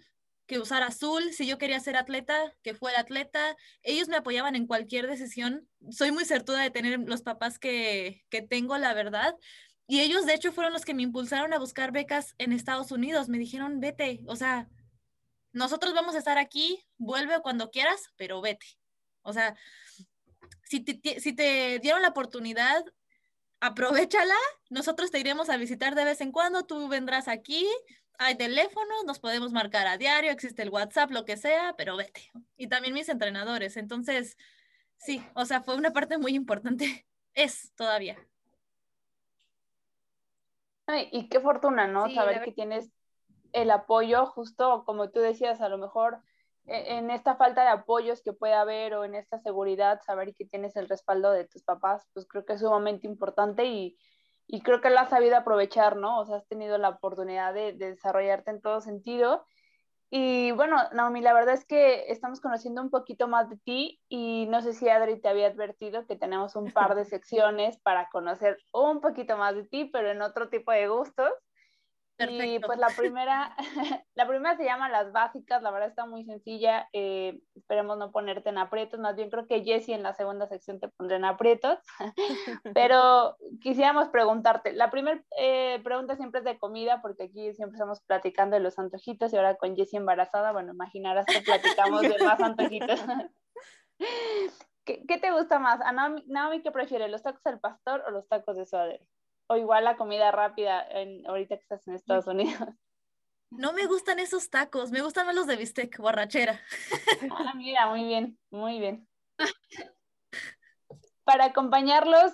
que 0.47 0.59
usar 0.59 0.83
azul. 0.83 1.33
Si 1.33 1.47
yo 1.47 1.59
quería 1.59 1.81
ser 1.81 1.97
atleta, 1.97 2.55
que 2.63 2.75
fuera 2.75 3.01
atleta. 3.01 3.57
Ellos 3.83 4.09
me 4.09 4.17
apoyaban 4.17 4.57
en 4.57 4.67
cualquier 4.67 5.07
decisión. 5.07 5.69
Soy 5.91 6.13
muy 6.13 6.25
certuda 6.25 6.61
de 6.61 6.71
tener 6.71 6.99
los 7.01 7.23
papás 7.23 7.59
que, 7.59 8.25
que 8.29 8.43
tengo, 8.43 8.77
la 8.79 8.95
verdad. 8.95 9.35
Y 9.87 10.01
ellos, 10.01 10.27
de 10.27 10.35
hecho, 10.35 10.53
fueron 10.53 10.73
los 10.73 10.85
que 10.85 10.95
me 10.95 11.03
impulsaron 11.03 11.53
a 11.53 11.59
buscar 11.59 11.93
becas 11.93 12.35
en 12.39 12.53
Estados 12.53 12.91
Unidos. 12.93 13.29
Me 13.29 13.39
dijeron, 13.39 13.81
vete, 13.81 14.21
o 14.27 14.37
sea, 14.37 14.69
nosotros 15.53 15.95
vamos 15.95 16.15
a 16.15 16.19
estar 16.19 16.39
aquí, 16.39 16.85
vuelve 16.99 17.41
cuando 17.41 17.71
quieras, 17.71 18.11
pero 18.17 18.41
vete. 18.41 18.67
O 19.23 19.33
sea, 19.33 19.57
si 20.65 20.81
te, 20.81 21.21
si 21.21 21.33
te 21.35 21.79
dieron 21.81 22.03
la 22.03 22.09
oportunidad, 22.09 22.85
aprovechala, 23.61 24.35
nosotros 24.71 25.11
te 25.11 25.21
iremos 25.21 25.51
a 25.51 25.57
visitar 25.57 25.95
de 25.95 26.05
vez 26.05 26.21
en 26.21 26.33
cuando, 26.33 26.65
tú 26.65 26.89
vendrás 26.89 27.29
aquí, 27.29 27.67
hay 28.19 28.37
teléfonos, 28.37 29.05
nos 29.07 29.19
podemos 29.19 29.53
marcar 29.53 29.87
a 29.87 29.97
diario, 29.97 30.31
existe 30.31 30.63
el 30.63 30.71
WhatsApp, 30.71 31.11
lo 31.11 31.25
que 31.25 31.37
sea, 31.37 31.75
pero 31.77 31.97
vete. 31.97 32.31
Y 32.57 32.69
también 32.69 32.95
mis 32.95 33.09
entrenadores, 33.09 33.77
entonces, 33.77 34.37
sí, 34.97 35.25
o 35.35 35.45
sea, 35.45 35.63
fue 35.63 35.77
una 35.77 35.93
parte 35.93 36.19
muy 36.19 36.35
importante, 36.35 37.07
es 37.35 37.73
todavía. 37.75 38.17
y 41.11 41.29
qué 41.29 41.41
fortuna, 41.41 41.87
¿no? 41.87 42.09
Saber 42.11 42.43
que 42.43 42.53
tienes 42.53 42.91
el 43.53 43.71
apoyo, 43.71 44.27
justo 44.27 44.85
como 44.85 45.11
tú 45.11 45.21
decías, 45.21 45.61
a 45.61 45.69
lo 45.69 45.79
mejor 45.79 46.19
en 46.67 47.11
esta 47.11 47.37
falta 47.37 47.63
de 47.63 47.69
apoyos 47.69 48.23
que 48.23 48.33
puede 48.33 48.55
haber 48.55 48.95
o 48.95 49.05
en 49.05 49.15
esta 49.15 49.39
seguridad, 49.39 50.01
saber 50.05 50.35
que 50.35 50.47
tienes 50.47 50.77
el 50.77 50.89
respaldo 50.89 51.31
de 51.31 51.47
tus 51.47 51.63
papás, 51.63 52.07
pues 52.13 52.27
creo 52.27 52.45
que 52.45 52.55
es 52.55 52.61
sumamente 52.61 53.07
importante 53.07 53.65
y, 53.67 53.99
y 54.47 54.63
creo 54.63 54.81
que 54.81 54.91
lo 54.91 54.99
has 54.99 55.11
sabido 55.11 55.37
aprovechar, 55.37 55.97
¿no? 55.97 56.21
O 56.21 56.27
sea, 56.27 56.37
has 56.37 56.49
tenido 56.49 56.79
la 56.79 56.91
oportunidad 56.91 57.53
de, 57.53 57.73
de, 57.73 57.91
desarrollarte 57.91 58.51
en 58.51 58.63
todo 58.63 58.81
sentido. 58.81 59.45
Y 60.11 60.53
bueno, 60.53 60.77
Naomi, 60.93 61.21
la 61.21 61.33
verdad 61.33 61.55
es 61.55 61.65
que 61.65 62.11
estamos 62.13 62.41
conociendo 62.41 62.81
un 62.81 62.91
poquito 62.91 63.27
más 63.27 63.51
de 63.51 63.57
ti 63.57 64.01
y 64.09 64.47
no 64.47 64.63
sé 64.63 64.73
si 64.73 64.89
Adri 64.89 65.21
te 65.21 65.29
había 65.29 65.49
advertido 65.49 66.07
que 66.07 66.17
tenemos 66.17 66.57
un 66.57 66.71
par 66.73 66.95
de 66.95 67.05
secciones 67.05 67.79
para 67.81 68.09
conocer 68.11 68.59
un 68.73 69.01
poquito 69.01 69.37
más 69.37 69.55
de 69.55 69.65
ti, 69.65 69.87
pero 69.87 70.11
en 70.11 70.23
otro 70.23 70.49
tipo 70.49 70.73
de 70.73 70.89
gustos. 70.89 71.33
Y 72.17 72.61
pues 72.61 72.79
la 72.79 72.89
primera, 72.97 73.57
la 74.15 74.29
primera 74.29 74.57
se 74.57 74.65
llama 74.65 74.89
Las 74.89 75.11
Básicas, 75.11 75.63
la 75.63 75.73
verdad 75.73 75.89
está 75.89 76.07
muy 76.07 76.25
sencilla, 76.25 76.89
eh, 76.93 77.41
esperemos 77.57 77.99
no 77.99 78.13
ponerte 78.13 78.51
en 78.51 78.59
aprietos, 78.59 79.01
más 79.01 79.17
bien 79.17 79.31
creo 79.31 79.47
que 79.47 79.65
Jessie 79.65 79.95
en 79.95 80.05
la 80.05 80.15
segunda 80.15 80.47
sección 80.47 80.79
te 80.79 80.89
pondré 80.89 81.17
en 81.17 81.25
aprietos, 81.25 81.79
pero 82.75 83.37
quisiéramos 83.61 84.09
preguntarte, 84.11 84.73
la 84.73 84.91
primera 84.91 85.21
eh, 85.37 85.81
pregunta 85.83 86.17
siempre 86.17 86.39
es 86.39 86.45
de 86.45 86.59
comida, 86.59 87.03
porque 87.03 87.25
aquí 87.25 87.53
siempre 87.55 87.77
estamos 87.77 88.01
platicando 88.03 88.55
de 88.55 88.63
los 88.63 88.79
antojitos 88.79 89.33
y 89.33 89.37
ahora 89.37 89.57
con 89.57 89.75
Jessie 89.75 89.99
embarazada, 89.99 90.53
bueno, 90.53 90.73
imaginarás 90.73 91.27
que 91.27 91.41
platicamos 91.41 92.03
de 92.03 92.17
más 92.23 92.41
antojitos. 92.41 93.01
¿Qué, 94.85 95.05
¿Qué, 95.07 95.19
te 95.19 95.33
gusta 95.33 95.59
más? 95.59 95.81
A 95.81 95.93
Naomi, 95.93 96.63
¿qué 96.63 96.71
prefiere, 96.71 97.09
los 97.09 97.23
tacos 97.23 97.43
del 97.43 97.59
pastor 97.59 98.05
o 98.07 98.11
los 98.11 98.29
tacos 98.29 98.57
de 98.57 98.67
suadero? 98.67 99.05
O 99.47 99.57
igual 99.57 99.85
la 99.85 99.97
comida 99.97 100.31
rápida 100.31 100.87
en, 100.91 101.27
ahorita 101.27 101.57
que 101.57 101.63
estás 101.63 101.87
en 101.87 101.95
Estados 101.95 102.27
Unidos. 102.27 102.55
No 103.57 103.73
me 103.73 103.87
gustan 103.87 104.19
esos 104.19 104.51
tacos, 104.51 104.91
me 104.91 105.01
gustan 105.01 105.27
más 105.27 105.35
los 105.37 105.47
de 105.47 105.55
bistec, 105.55 105.97
borrachera. 105.99 106.61
Ah, 107.31 107.53
mira, 107.55 107.87
muy 107.87 108.03
bien, 108.03 108.37
muy 108.51 108.81
bien. 108.81 109.07
Para 111.25 111.45
acompañarlos, 111.45 112.33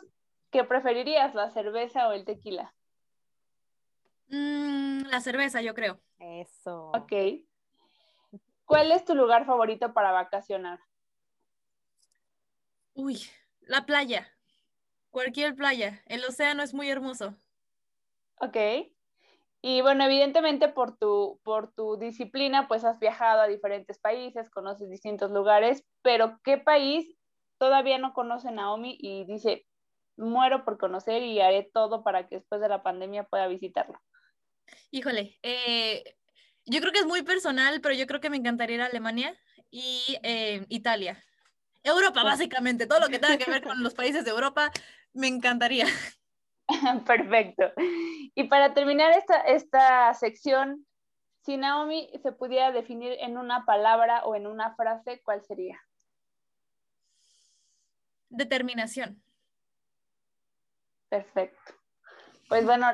¿qué 0.50 0.64
preferirías, 0.64 1.34
la 1.34 1.50
cerveza 1.50 2.08
o 2.08 2.12
el 2.12 2.24
tequila? 2.24 2.74
Mm, 4.28 5.02
la 5.10 5.20
cerveza, 5.20 5.60
yo 5.60 5.74
creo. 5.74 6.00
Eso. 6.18 6.90
Ok. 6.94 7.12
¿Cuál 8.64 8.92
es 8.92 9.04
tu 9.04 9.14
lugar 9.14 9.44
favorito 9.44 9.92
para 9.92 10.12
vacacionar? 10.12 10.80
Uy, 12.94 13.20
la 13.60 13.84
playa. 13.84 14.32
Cualquier 15.10 15.54
playa. 15.54 16.02
El 16.06 16.24
océano 16.24 16.62
es 16.62 16.72
muy 16.72 16.88
hermoso. 16.88 17.36
Ok. 18.40 18.56
Y 19.62 19.82
bueno, 19.82 20.04
evidentemente 20.04 20.68
por 20.68 20.96
tu, 20.96 21.38
por 21.44 21.72
tu 21.74 21.98
disciplina, 21.98 22.66
pues 22.66 22.84
has 22.84 22.98
viajado 22.98 23.42
a 23.42 23.48
diferentes 23.48 23.98
países, 23.98 24.48
conoces 24.50 24.88
distintos 24.88 25.30
lugares, 25.30 25.84
pero 26.02 26.40
¿qué 26.42 26.56
país 26.56 27.14
todavía 27.58 27.98
no 27.98 28.14
conoce 28.14 28.50
Naomi 28.50 28.96
y 28.98 29.26
dice, 29.26 29.66
muero 30.16 30.64
por 30.64 30.78
conocer 30.78 31.22
y 31.22 31.40
haré 31.40 31.68
todo 31.74 32.02
para 32.02 32.26
que 32.26 32.36
después 32.36 32.60
de 32.62 32.68
la 32.70 32.82
pandemia 32.82 33.24
pueda 33.24 33.48
visitarlo? 33.48 34.00
Híjole, 34.90 35.38
eh, 35.42 36.04
yo 36.64 36.80
creo 36.80 36.92
que 36.92 37.00
es 37.00 37.06
muy 37.06 37.22
personal, 37.22 37.80
pero 37.82 37.94
yo 37.94 38.06
creo 38.06 38.20
que 38.20 38.30
me 38.30 38.38
encantaría 38.38 38.76
ir 38.76 38.82
a 38.82 38.86
Alemania 38.86 39.36
y 39.70 40.18
eh, 40.22 40.64
Italia. 40.68 41.22
Europa, 41.82 42.22
básicamente, 42.22 42.86
todo 42.86 43.00
lo 43.00 43.08
que 43.08 43.18
tenga 43.18 43.38
que 43.38 43.50
ver 43.50 43.62
con 43.64 43.82
los 43.82 43.94
países 43.94 44.24
de 44.24 44.30
Europa, 44.30 44.70
me 45.12 45.28
encantaría. 45.28 45.86
Perfecto. 47.06 47.72
Y 48.34 48.44
para 48.44 48.74
terminar 48.74 49.12
esta, 49.12 49.40
esta 49.40 50.14
sección, 50.14 50.86
si 51.42 51.56
Naomi 51.56 52.10
se 52.22 52.32
pudiera 52.32 52.70
definir 52.70 53.16
en 53.20 53.38
una 53.38 53.64
palabra 53.64 54.24
o 54.24 54.34
en 54.34 54.46
una 54.46 54.74
frase, 54.74 55.20
¿cuál 55.24 55.42
sería? 55.42 55.80
Determinación. 58.28 59.22
Perfecto. 61.08 61.74
Pues 62.48 62.64
bueno, 62.64 62.86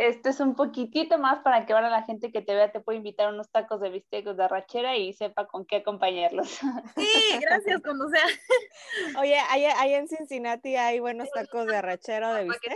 esto 0.00 0.30
es 0.30 0.40
un 0.40 0.54
poquitito 0.54 1.18
más 1.18 1.42
para 1.42 1.66
que 1.66 1.74
ahora 1.74 1.90
la 1.90 2.04
gente 2.04 2.32
que 2.32 2.40
te 2.40 2.54
vea 2.54 2.72
te 2.72 2.80
pueda 2.80 2.96
invitar 2.96 3.32
unos 3.32 3.50
tacos 3.50 3.82
de 3.82 3.90
bistecos 3.90 4.34
de 4.34 4.44
arrachera 4.44 4.96
y 4.96 5.12
sepa 5.12 5.46
con 5.46 5.66
qué 5.66 5.76
acompañarlos. 5.76 6.58
Sí, 6.96 7.38
gracias, 7.40 7.82
cuando 7.82 8.08
sea. 8.08 8.24
Oye, 9.20 9.38
ahí, 9.50 9.94
en 9.94 10.08
Cincinnati 10.08 10.76
hay 10.76 11.00
buenos 11.00 11.30
tacos 11.30 11.66
de 11.66 11.76
arrachera 11.76 12.30
o 12.30 12.34
de 12.34 12.44
bistec. 12.44 12.72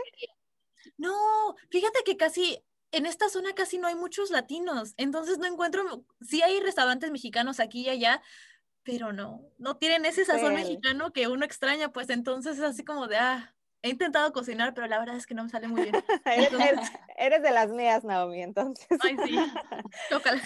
No, 0.99 1.55
fíjate 1.71 2.01
que 2.05 2.19
casi 2.19 2.63
en 2.93 3.07
esta 3.07 3.31
zona 3.31 3.55
casi 3.55 3.79
no 3.79 3.89
hay 3.89 3.95
muchos 3.95 4.31
latinos, 4.31 4.93
entonces 4.99 5.39
no 5.39 5.47
encuentro, 5.47 6.05
sí 6.21 6.43
hay 6.43 6.61
restaurantes 6.61 7.11
mexicanos 7.11 7.59
aquí 7.59 7.83
y 7.83 7.89
allá, 7.89 8.23
pero 8.83 9.15
no, 9.15 9.41
no 9.57 9.79
tienen 9.79 10.05
ese 10.05 10.27
sazón 10.27 10.55
mexicano 10.55 11.11
que 11.13 11.27
uno 11.27 11.45
extraña, 11.47 11.91
pues 11.91 12.11
entonces 12.11 12.59
es 12.59 12.65
así 12.65 12.85
como 12.85 13.09
de, 13.09 13.17
ah, 13.17 13.54
He 13.85 13.91
intentado 13.91 14.33
cocinar, 14.33 14.73
pero 14.73 14.87
la 14.87 14.99
verdad 14.99 15.15
es 15.15 15.27
que 15.27 15.35
no 15.35 15.45
me 15.45 15.51
sale 15.51 15.69
muy 15.69 15.83
bien. 15.83 15.95
eres, 17.19 17.43
de 17.43 17.51
las 17.51 17.69
mías, 17.69 18.03
Naomi, 18.03 18.43
entonces. 18.43 18.87
Ay, 18.99 19.15
sí. 19.27 19.37
Tócala. 20.09 20.43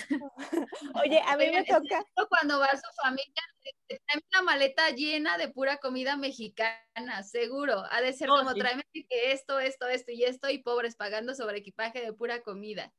Oye, 1.00 1.22
a 1.24 1.36
mí 1.36 1.44
me 1.52 1.62
toca. 1.62 2.04
Cuando 2.28 2.58
va 2.58 2.66
a 2.66 2.76
su 2.76 2.90
familia, 3.00 3.44
tráeme 3.86 4.26
una 4.32 4.42
maleta 4.42 4.90
llena 4.90 5.38
de 5.38 5.50
pura 5.50 5.76
comida 5.76 6.16
mexicana, 6.16 7.22
seguro. 7.22 7.84
Ha 7.92 8.00
de 8.00 8.12
ser 8.12 8.28
oh, 8.28 8.38
como 8.38 8.54
tráeme 8.54 8.82
que 8.92 9.30
esto, 9.30 9.60
esto, 9.60 9.86
esto 9.86 10.10
y 10.10 10.24
esto, 10.24 10.50
y 10.50 10.58
pobres 10.58 10.96
pagando 10.96 11.32
sobre 11.36 11.58
equipaje 11.58 12.00
de 12.00 12.12
pura 12.12 12.42
comida. 12.42 12.92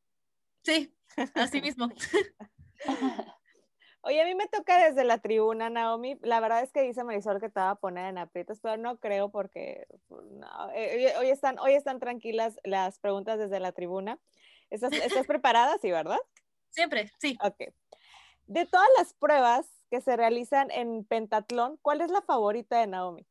Sí, 0.63 0.95
así 1.35 1.59
mismo. 1.59 1.89
Oye, 4.09 4.23
a 4.23 4.25
mí 4.25 4.33
me 4.33 4.47
toca 4.47 4.83
desde 4.85 5.03
la 5.03 5.19
tribuna, 5.19 5.69
Naomi. 5.69 6.17
La 6.23 6.39
verdad 6.39 6.63
es 6.63 6.71
que 6.71 6.81
dice 6.81 7.03
Marisol 7.03 7.39
que 7.39 7.49
te 7.49 7.59
va 7.59 7.69
a 7.69 7.75
poner 7.75 8.07
en 8.07 8.17
aprietos, 8.17 8.59
pero 8.59 8.75
no 8.75 8.97
creo 8.99 9.29
porque 9.29 9.85
pues, 10.07 10.25
eh, 10.73 11.13
hoy, 11.19 11.29
están, 11.29 11.59
hoy 11.59 11.73
están 11.73 11.99
tranquilas 11.99 12.59
las 12.63 12.97
preguntas 12.97 13.37
desde 13.37 13.59
la 13.59 13.71
tribuna. 13.71 14.17
¿Estás, 14.71 14.93
estás 14.93 15.27
preparada? 15.27 15.77
Sí, 15.79 15.91
¿verdad? 15.91 16.17
Siempre, 16.71 17.11
sí. 17.19 17.37
Ok. 17.43 17.71
De 18.47 18.65
todas 18.65 18.87
las 18.97 19.13
pruebas 19.13 19.69
que 19.91 20.01
se 20.01 20.17
realizan 20.17 20.71
en 20.71 21.05
pentatlón, 21.05 21.77
¿cuál 21.83 22.01
es 22.01 22.09
la 22.09 22.23
favorita 22.23 22.79
de 22.79 22.87
Naomi? 22.87 23.27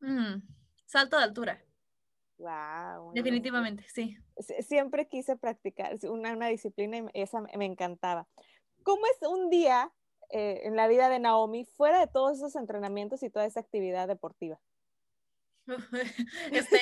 Mm, 0.00 0.42
salto 0.86 1.18
de 1.18 1.22
altura. 1.22 1.62
Wow. 2.38 3.12
Definitivamente, 3.14 3.86
sí. 3.88 4.18
Siempre 4.58 5.06
quise 5.06 5.36
practicar 5.36 5.94
una, 6.02 6.32
una 6.32 6.48
disciplina 6.48 6.98
y 7.12 7.22
esa 7.22 7.42
me 7.42 7.64
encantaba. 7.64 8.26
¿Cómo 8.84 9.02
es 9.06 9.28
un 9.28 9.50
día 9.50 9.90
eh, 10.30 10.60
en 10.64 10.76
la 10.76 10.86
vida 10.86 11.08
de 11.08 11.18
Naomi 11.18 11.64
fuera 11.64 11.98
de 11.98 12.06
todos 12.06 12.36
esos 12.36 12.54
entrenamientos 12.54 13.22
y 13.22 13.30
toda 13.30 13.46
esa 13.46 13.60
actividad 13.60 14.06
deportiva? 14.06 14.60
Este, 16.52 16.78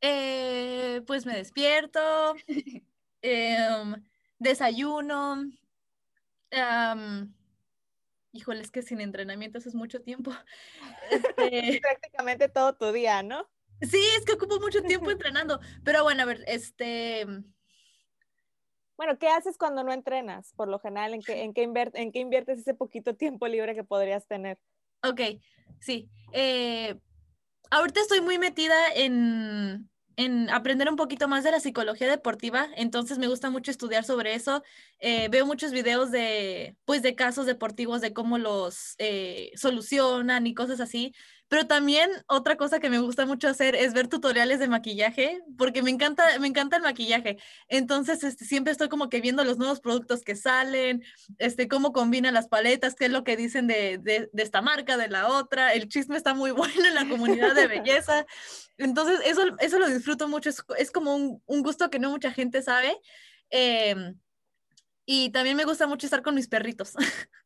eh, 0.00 1.02
pues 1.06 1.26
me 1.26 1.36
despierto, 1.36 2.34
em, 3.20 4.02
desayuno. 4.38 5.44
híjole, 8.32 8.62
es 8.62 8.70
que 8.70 8.82
sin 8.82 9.02
entrenamiento 9.02 9.58
eso 9.58 9.68
es 9.68 9.74
mucho 9.74 10.00
tiempo. 10.00 10.32
Este, 11.10 11.80
Prácticamente 11.82 12.48
todo 12.48 12.74
tu 12.74 12.90
día, 12.92 13.22
¿no? 13.22 13.46
Sí, 13.82 14.02
es 14.16 14.24
que 14.24 14.32
ocupo 14.32 14.58
mucho 14.58 14.82
tiempo 14.82 15.10
entrenando, 15.10 15.60
pero 15.84 16.02
bueno, 16.04 16.22
a 16.22 16.26
ver, 16.26 16.42
este, 16.46 17.26
bueno, 19.02 19.18
¿qué 19.18 19.26
haces 19.26 19.58
cuando 19.58 19.82
no 19.82 19.92
entrenas? 19.92 20.52
Por 20.54 20.68
lo 20.68 20.78
general, 20.78 21.12
¿en 21.12 21.22
qué, 21.52 22.20
inviertes 22.20 22.60
ese 22.60 22.72
poquito 22.72 23.16
tiempo 23.16 23.48
libre 23.48 23.74
que 23.74 23.82
podrías 23.82 24.28
tener? 24.28 24.58
Ok, 25.02 25.20
sí. 25.80 26.08
Eh, 26.30 26.94
ahorita 27.72 28.00
estoy 28.00 28.20
muy 28.20 28.38
metida 28.38 28.76
en, 28.94 29.90
en 30.14 30.48
aprender 30.50 30.88
un 30.88 30.94
poquito 30.94 31.26
más 31.26 31.42
de 31.42 31.50
la 31.50 31.58
psicología 31.58 32.08
deportiva, 32.08 32.68
entonces 32.76 33.18
me 33.18 33.26
gusta 33.26 33.50
mucho 33.50 33.72
estudiar 33.72 34.04
sobre 34.04 34.34
eso. 34.34 34.62
Eh, 35.00 35.28
veo 35.30 35.46
muchos 35.46 35.72
videos 35.72 36.12
de, 36.12 36.76
pues, 36.84 37.02
de 37.02 37.16
casos 37.16 37.44
deportivos, 37.44 38.02
de 38.02 38.12
cómo 38.12 38.38
los 38.38 38.94
eh, 38.98 39.50
solucionan 39.56 40.46
y 40.46 40.54
cosas 40.54 40.78
así. 40.78 41.12
Pero 41.52 41.66
también 41.66 42.10
otra 42.28 42.56
cosa 42.56 42.80
que 42.80 42.88
me 42.88 42.98
gusta 42.98 43.26
mucho 43.26 43.46
hacer 43.46 43.74
es 43.74 43.92
ver 43.92 44.08
tutoriales 44.08 44.58
de 44.58 44.68
maquillaje, 44.68 45.42
porque 45.58 45.82
me 45.82 45.90
encanta, 45.90 46.24
me 46.38 46.46
encanta 46.46 46.78
el 46.78 46.82
maquillaje. 46.82 47.36
Entonces, 47.68 48.24
este, 48.24 48.46
siempre 48.46 48.72
estoy 48.72 48.88
como 48.88 49.10
que 49.10 49.20
viendo 49.20 49.44
los 49.44 49.58
nuevos 49.58 49.78
productos 49.78 50.22
que 50.22 50.34
salen, 50.34 51.04
este, 51.36 51.68
cómo 51.68 51.92
combinan 51.92 52.32
las 52.32 52.48
paletas, 52.48 52.94
qué 52.94 53.04
es 53.04 53.10
lo 53.10 53.22
que 53.22 53.36
dicen 53.36 53.66
de, 53.66 53.98
de, 53.98 54.30
esta 54.38 54.62
marca, 54.62 54.96
de 54.96 55.08
la 55.08 55.28
otra. 55.28 55.74
El 55.74 55.88
chisme 55.90 56.16
está 56.16 56.32
muy 56.32 56.52
bueno 56.52 56.88
en 56.88 56.94
la 56.94 57.06
comunidad 57.06 57.54
de 57.54 57.66
belleza. 57.68 58.24
Entonces, 58.78 59.20
eso, 59.26 59.42
eso 59.58 59.78
lo 59.78 59.90
disfruto 59.90 60.28
mucho. 60.28 60.48
Es, 60.48 60.64
es 60.78 60.90
como 60.90 61.14
un, 61.14 61.42
un, 61.44 61.62
gusto 61.62 61.90
que 61.90 61.98
no 61.98 62.08
mucha 62.08 62.32
gente 62.32 62.62
sabe. 62.62 62.96
Eh, 63.50 64.14
y 65.04 65.28
también 65.32 65.58
me 65.58 65.66
gusta 65.66 65.86
mucho 65.86 66.06
estar 66.06 66.22
con 66.22 66.34
mis 66.34 66.48
perritos. 66.48 66.94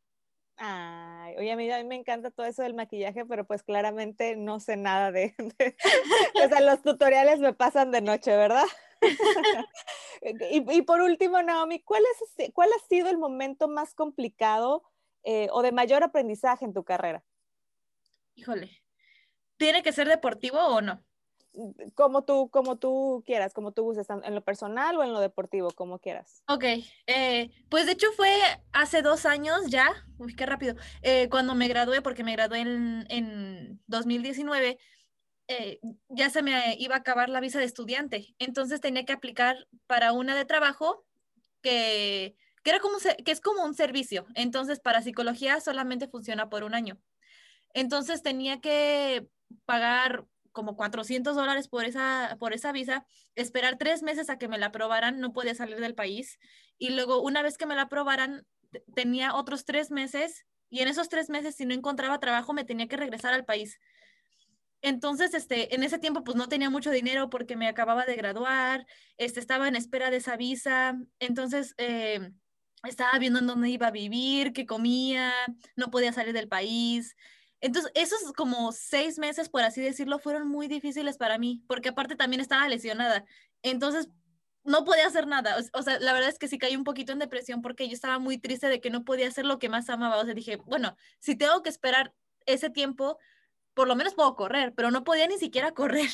Ay, 0.57 1.35
oye, 1.37 1.51
a 1.51 1.55
mí, 1.55 1.71
a 1.71 1.77
mí, 1.77 1.83
me 1.83 1.95
encanta 1.95 2.31
todo 2.31 2.47
eso 2.47 2.63
del 2.63 2.73
maquillaje, 2.73 3.25
pero 3.25 3.45
pues 3.45 3.61
claramente 3.61 4.35
no 4.35 4.59
sé 4.59 4.75
nada 4.75 5.11
de, 5.11 5.35
o 6.43 6.49
sea, 6.49 6.61
los 6.61 6.81
tutoriales 6.81 7.39
me 7.39 7.53
pasan 7.53 7.91
de 7.91 8.01
noche, 8.01 8.35
¿verdad? 8.35 8.65
y, 10.51 10.77
y, 10.77 10.81
por 10.81 11.01
último, 11.01 11.41
Naomi, 11.43 11.83
¿cuál, 11.83 12.01
es, 12.11 12.51
¿cuál 12.53 12.69
ha 12.69 12.87
sido 12.87 13.09
el 13.09 13.19
momento 13.19 13.67
más 13.67 13.93
complicado 13.93 14.83
eh, 15.23 15.47
o 15.51 15.61
de 15.61 15.71
mayor 15.71 16.03
aprendizaje 16.03 16.65
en 16.65 16.73
tu 16.73 16.83
carrera? 16.83 17.23
Híjole, 18.33 18.81
¿tiene 19.57 19.83
que 19.83 19.91
ser 19.91 20.07
deportivo 20.07 20.57
o 20.57 20.81
no? 20.81 21.03
Como 21.95 22.23
tú, 22.23 22.49
como 22.49 22.77
tú 22.77 23.23
quieras, 23.25 23.53
como 23.53 23.71
tú 23.71 23.83
gustes, 23.83 24.07
en 24.09 24.35
lo 24.35 24.41
personal 24.43 24.97
o 24.97 25.03
en 25.03 25.13
lo 25.13 25.19
deportivo, 25.19 25.71
como 25.71 25.99
quieras. 25.99 26.43
Ok, 26.47 26.63
eh, 27.07 27.49
pues 27.69 27.85
de 27.85 27.93
hecho 27.93 28.07
fue 28.15 28.31
hace 28.71 29.01
dos 29.01 29.25
años 29.25 29.61
ya, 29.67 29.89
uy, 30.17 30.35
qué 30.35 30.45
rápido, 30.45 30.75
eh, 31.01 31.29
cuando 31.29 31.55
me 31.55 31.67
gradué, 31.67 32.01
porque 32.01 32.23
me 32.23 32.33
gradué 32.33 32.59
en, 32.59 33.05
en 33.09 33.81
2019, 33.87 34.77
eh, 35.47 35.79
ya 36.09 36.29
se 36.29 36.43
me 36.43 36.75
iba 36.77 36.95
a 36.95 36.99
acabar 36.99 37.29
la 37.29 37.39
visa 37.39 37.59
de 37.59 37.65
estudiante, 37.65 38.35
entonces 38.39 38.81
tenía 38.81 39.05
que 39.05 39.13
aplicar 39.13 39.67
para 39.87 40.13
una 40.13 40.35
de 40.35 40.45
trabajo 40.45 41.05
que, 41.61 42.35
que, 42.63 42.69
era 42.69 42.79
como, 42.79 42.97
que 42.99 43.31
es 43.31 43.41
como 43.41 43.63
un 43.63 43.73
servicio, 43.73 44.27
entonces 44.35 44.79
para 44.79 45.01
psicología 45.01 45.59
solamente 45.59 46.07
funciona 46.07 46.49
por 46.49 46.63
un 46.63 46.75
año. 46.75 46.99
Entonces 47.73 48.23
tenía 48.23 48.59
que 48.59 49.27
pagar 49.65 50.25
como 50.57 50.75
400 50.75 51.35
dólares 51.35 51.67
por 51.67 51.85
esa, 51.85 52.35
por 52.39 52.51
esa 52.51 52.71
visa, 52.71 53.05
esperar 53.35 53.77
tres 53.77 54.01
meses 54.01 54.31
a 54.31 54.39
que 54.39 54.47
me 54.47 54.57
la 54.57 54.67
aprobaran, 54.67 55.19
no 55.19 55.31
podía 55.31 55.53
salir 55.53 55.79
del 55.79 55.93
país. 55.93 56.39
Y 56.79 56.89
luego, 56.89 57.21
una 57.21 57.43
vez 57.43 57.59
que 57.59 57.67
me 57.67 57.75
la 57.75 57.83
aprobaran, 57.83 58.47
tenía 58.95 59.35
otros 59.35 59.65
tres 59.65 59.91
meses 59.91 60.47
y 60.71 60.79
en 60.79 60.87
esos 60.87 61.09
tres 61.09 61.29
meses, 61.29 61.55
si 61.55 61.67
no 61.67 61.75
encontraba 61.75 62.19
trabajo, 62.19 62.53
me 62.53 62.65
tenía 62.65 62.87
que 62.87 62.97
regresar 62.97 63.35
al 63.35 63.45
país. 63.45 63.79
Entonces, 64.81 65.35
este, 65.35 65.75
en 65.75 65.83
ese 65.83 65.99
tiempo, 65.99 66.23
pues 66.23 66.35
no 66.35 66.49
tenía 66.49 66.71
mucho 66.71 66.89
dinero 66.89 67.29
porque 67.29 67.55
me 67.55 67.67
acababa 67.67 68.05
de 68.05 68.15
graduar, 68.15 68.87
este, 69.17 69.39
estaba 69.39 69.67
en 69.67 69.75
espera 69.75 70.09
de 70.09 70.17
esa 70.17 70.37
visa. 70.37 70.97
Entonces, 71.19 71.75
eh, 71.77 72.31
estaba 72.83 73.19
viendo 73.19 73.37
en 73.37 73.45
dónde 73.45 73.69
iba 73.69 73.87
a 73.87 73.91
vivir, 73.91 74.53
qué 74.53 74.65
comía, 74.65 75.31
no 75.75 75.91
podía 75.91 76.13
salir 76.13 76.33
del 76.33 76.47
país. 76.47 77.15
Entonces, 77.59 77.91
esos 77.95 78.33
como 78.33 78.71
seis 78.71 79.17
meses, 79.17 79.49
por 79.49 79.63
así 79.63 79.81
decirlo, 79.81 80.19
fueron 80.19 80.47
muy 80.47 80.67
difíciles 80.67 81.17
para 81.17 81.37
mí, 81.37 81.63
porque 81.67 81.89
aparte 81.89 82.15
también 82.15 82.41
estaba 82.41 82.67
lesionada. 82.67 83.25
Entonces, 83.63 84.09
no 84.63 84.83
podía 84.83 85.07
hacer 85.07 85.27
nada. 85.27 85.55
O, 85.73 85.81
sea, 85.81 85.99
la 85.99 86.13
verdad 86.13 86.29
es 86.29 86.37
que 86.37 86.47
sí 86.47 86.57
caí 86.57 86.75
un 86.75 86.83
poquito 86.83 87.13
en 87.13 87.19
depresión 87.19 87.61
porque 87.61 87.87
yo 87.87 87.93
estaba 87.93 88.19
muy 88.19 88.37
triste 88.37 88.67
de 88.67 88.81
que 88.81 88.89
no 88.89 89.05
podía 89.05 89.27
hacer 89.27 89.45
lo 89.45 89.59
que 89.59 89.69
más 89.69 89.89
amaba. 89.89 90.17
O 90.17 90.25
sea, 90.25 90.33
dije, 90.33 90.57
bueno, 90.57 90.95
si 91.19 91.35
tengo 91.35 91.63
que 91.63 91.69
esperar 91.69 92.13
ese 92.45 92.69
tiempo, 92.69 93.17
por 93.73 93.87
lo 93.87 93.95
menos 93.95 94.13
puedo 94.13 94.35
correr, 94.35 94.73
pero 94.75 94.91
no 94.91 95.03
podía 95.03 95.27
ni 95.27 95.37
siquiera 95.37 95.71
correr. 95.73 96.09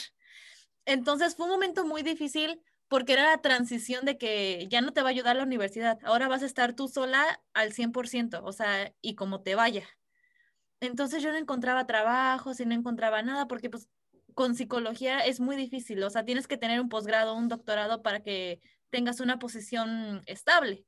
Entonces, 0.86 1.36
fue 1.36 1.46
un 1.46 1.52
momento 1.54 1.86
muy 1.86 2.04
difícil 2.04 2.62
porque 2.88 3.14
era 3.14 3.32
la 3.32 3.42
transición 3.42 4.06
de 4.06 4.18
que 4.20 4.68
ya 4.70 4.82
no 4.82 4.94
te 4.94 5.02
va 5.02 5.08
a 5.10 5.12
ayudar 5.12 5.36
la 5.36 5.44
universidad, 5.44 5.98
ahora 6.04 6.28
vas 6.28 6.44
a 6.44 6.46
estar 6.46 6.76
tú 6.76 6.88
sola 6.88 7.42
al 7.54 7.74
100%, 7.74 8.42
o 8.44 8.52
sea, 8.52 8.94
y 9.02 9.16
como 9.16 9.42
te 9.42 9.56
vaya. 9.56 9.88
Entonces 10.84 11.24
yo 11.24 11.32
no 11.32 11.38
encontraba 11.38 11.88
trabajo, 11.88 12.52
y 12.58 12.66
no 12.66 12.74
encontraba 12.74 13.22
nada, 13.22 13.48
porque 13.48 13.70
pues 13.70 13.90
con 14.34 14.56
psicología 14.56 15.20
es 15.20 15.40
muy 15.40 15.56
difícil, 15.56 16.04
o 16.04 16.10
sea, 16.10 16.26
tienes 16.26 16.48
que 16.48 16.58
tener 16.58 16.82
un 16.82 16.90
posgrado, 16.90 17.36
un 17.36 17.48
doctorado 17.48 18.02
para 18.02 18.22
que 18.22 18.62
tengas 18.90 19.20
una 19.20 19.40
posición 19.40 20.22
estable. 20.26 20.86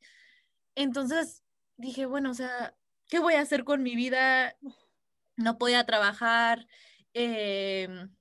Entonces 0.75 1.43
dije, 1.77 2.05
bueno, 2.05 2.31
o 2.31 2.33
sea, 2.33 2.75
¿qué 3.07 3.19
voy 3.19 3.35
a 3.35 3.41
hacer 3.41 3.63
con 3.63 3.83
mi 3.83 3.95
vida? 3.95 4.55
No 5.37 5.57
podía 5.57 5.85
trabajar. 5.85 6.67
Em, 7.13 8.13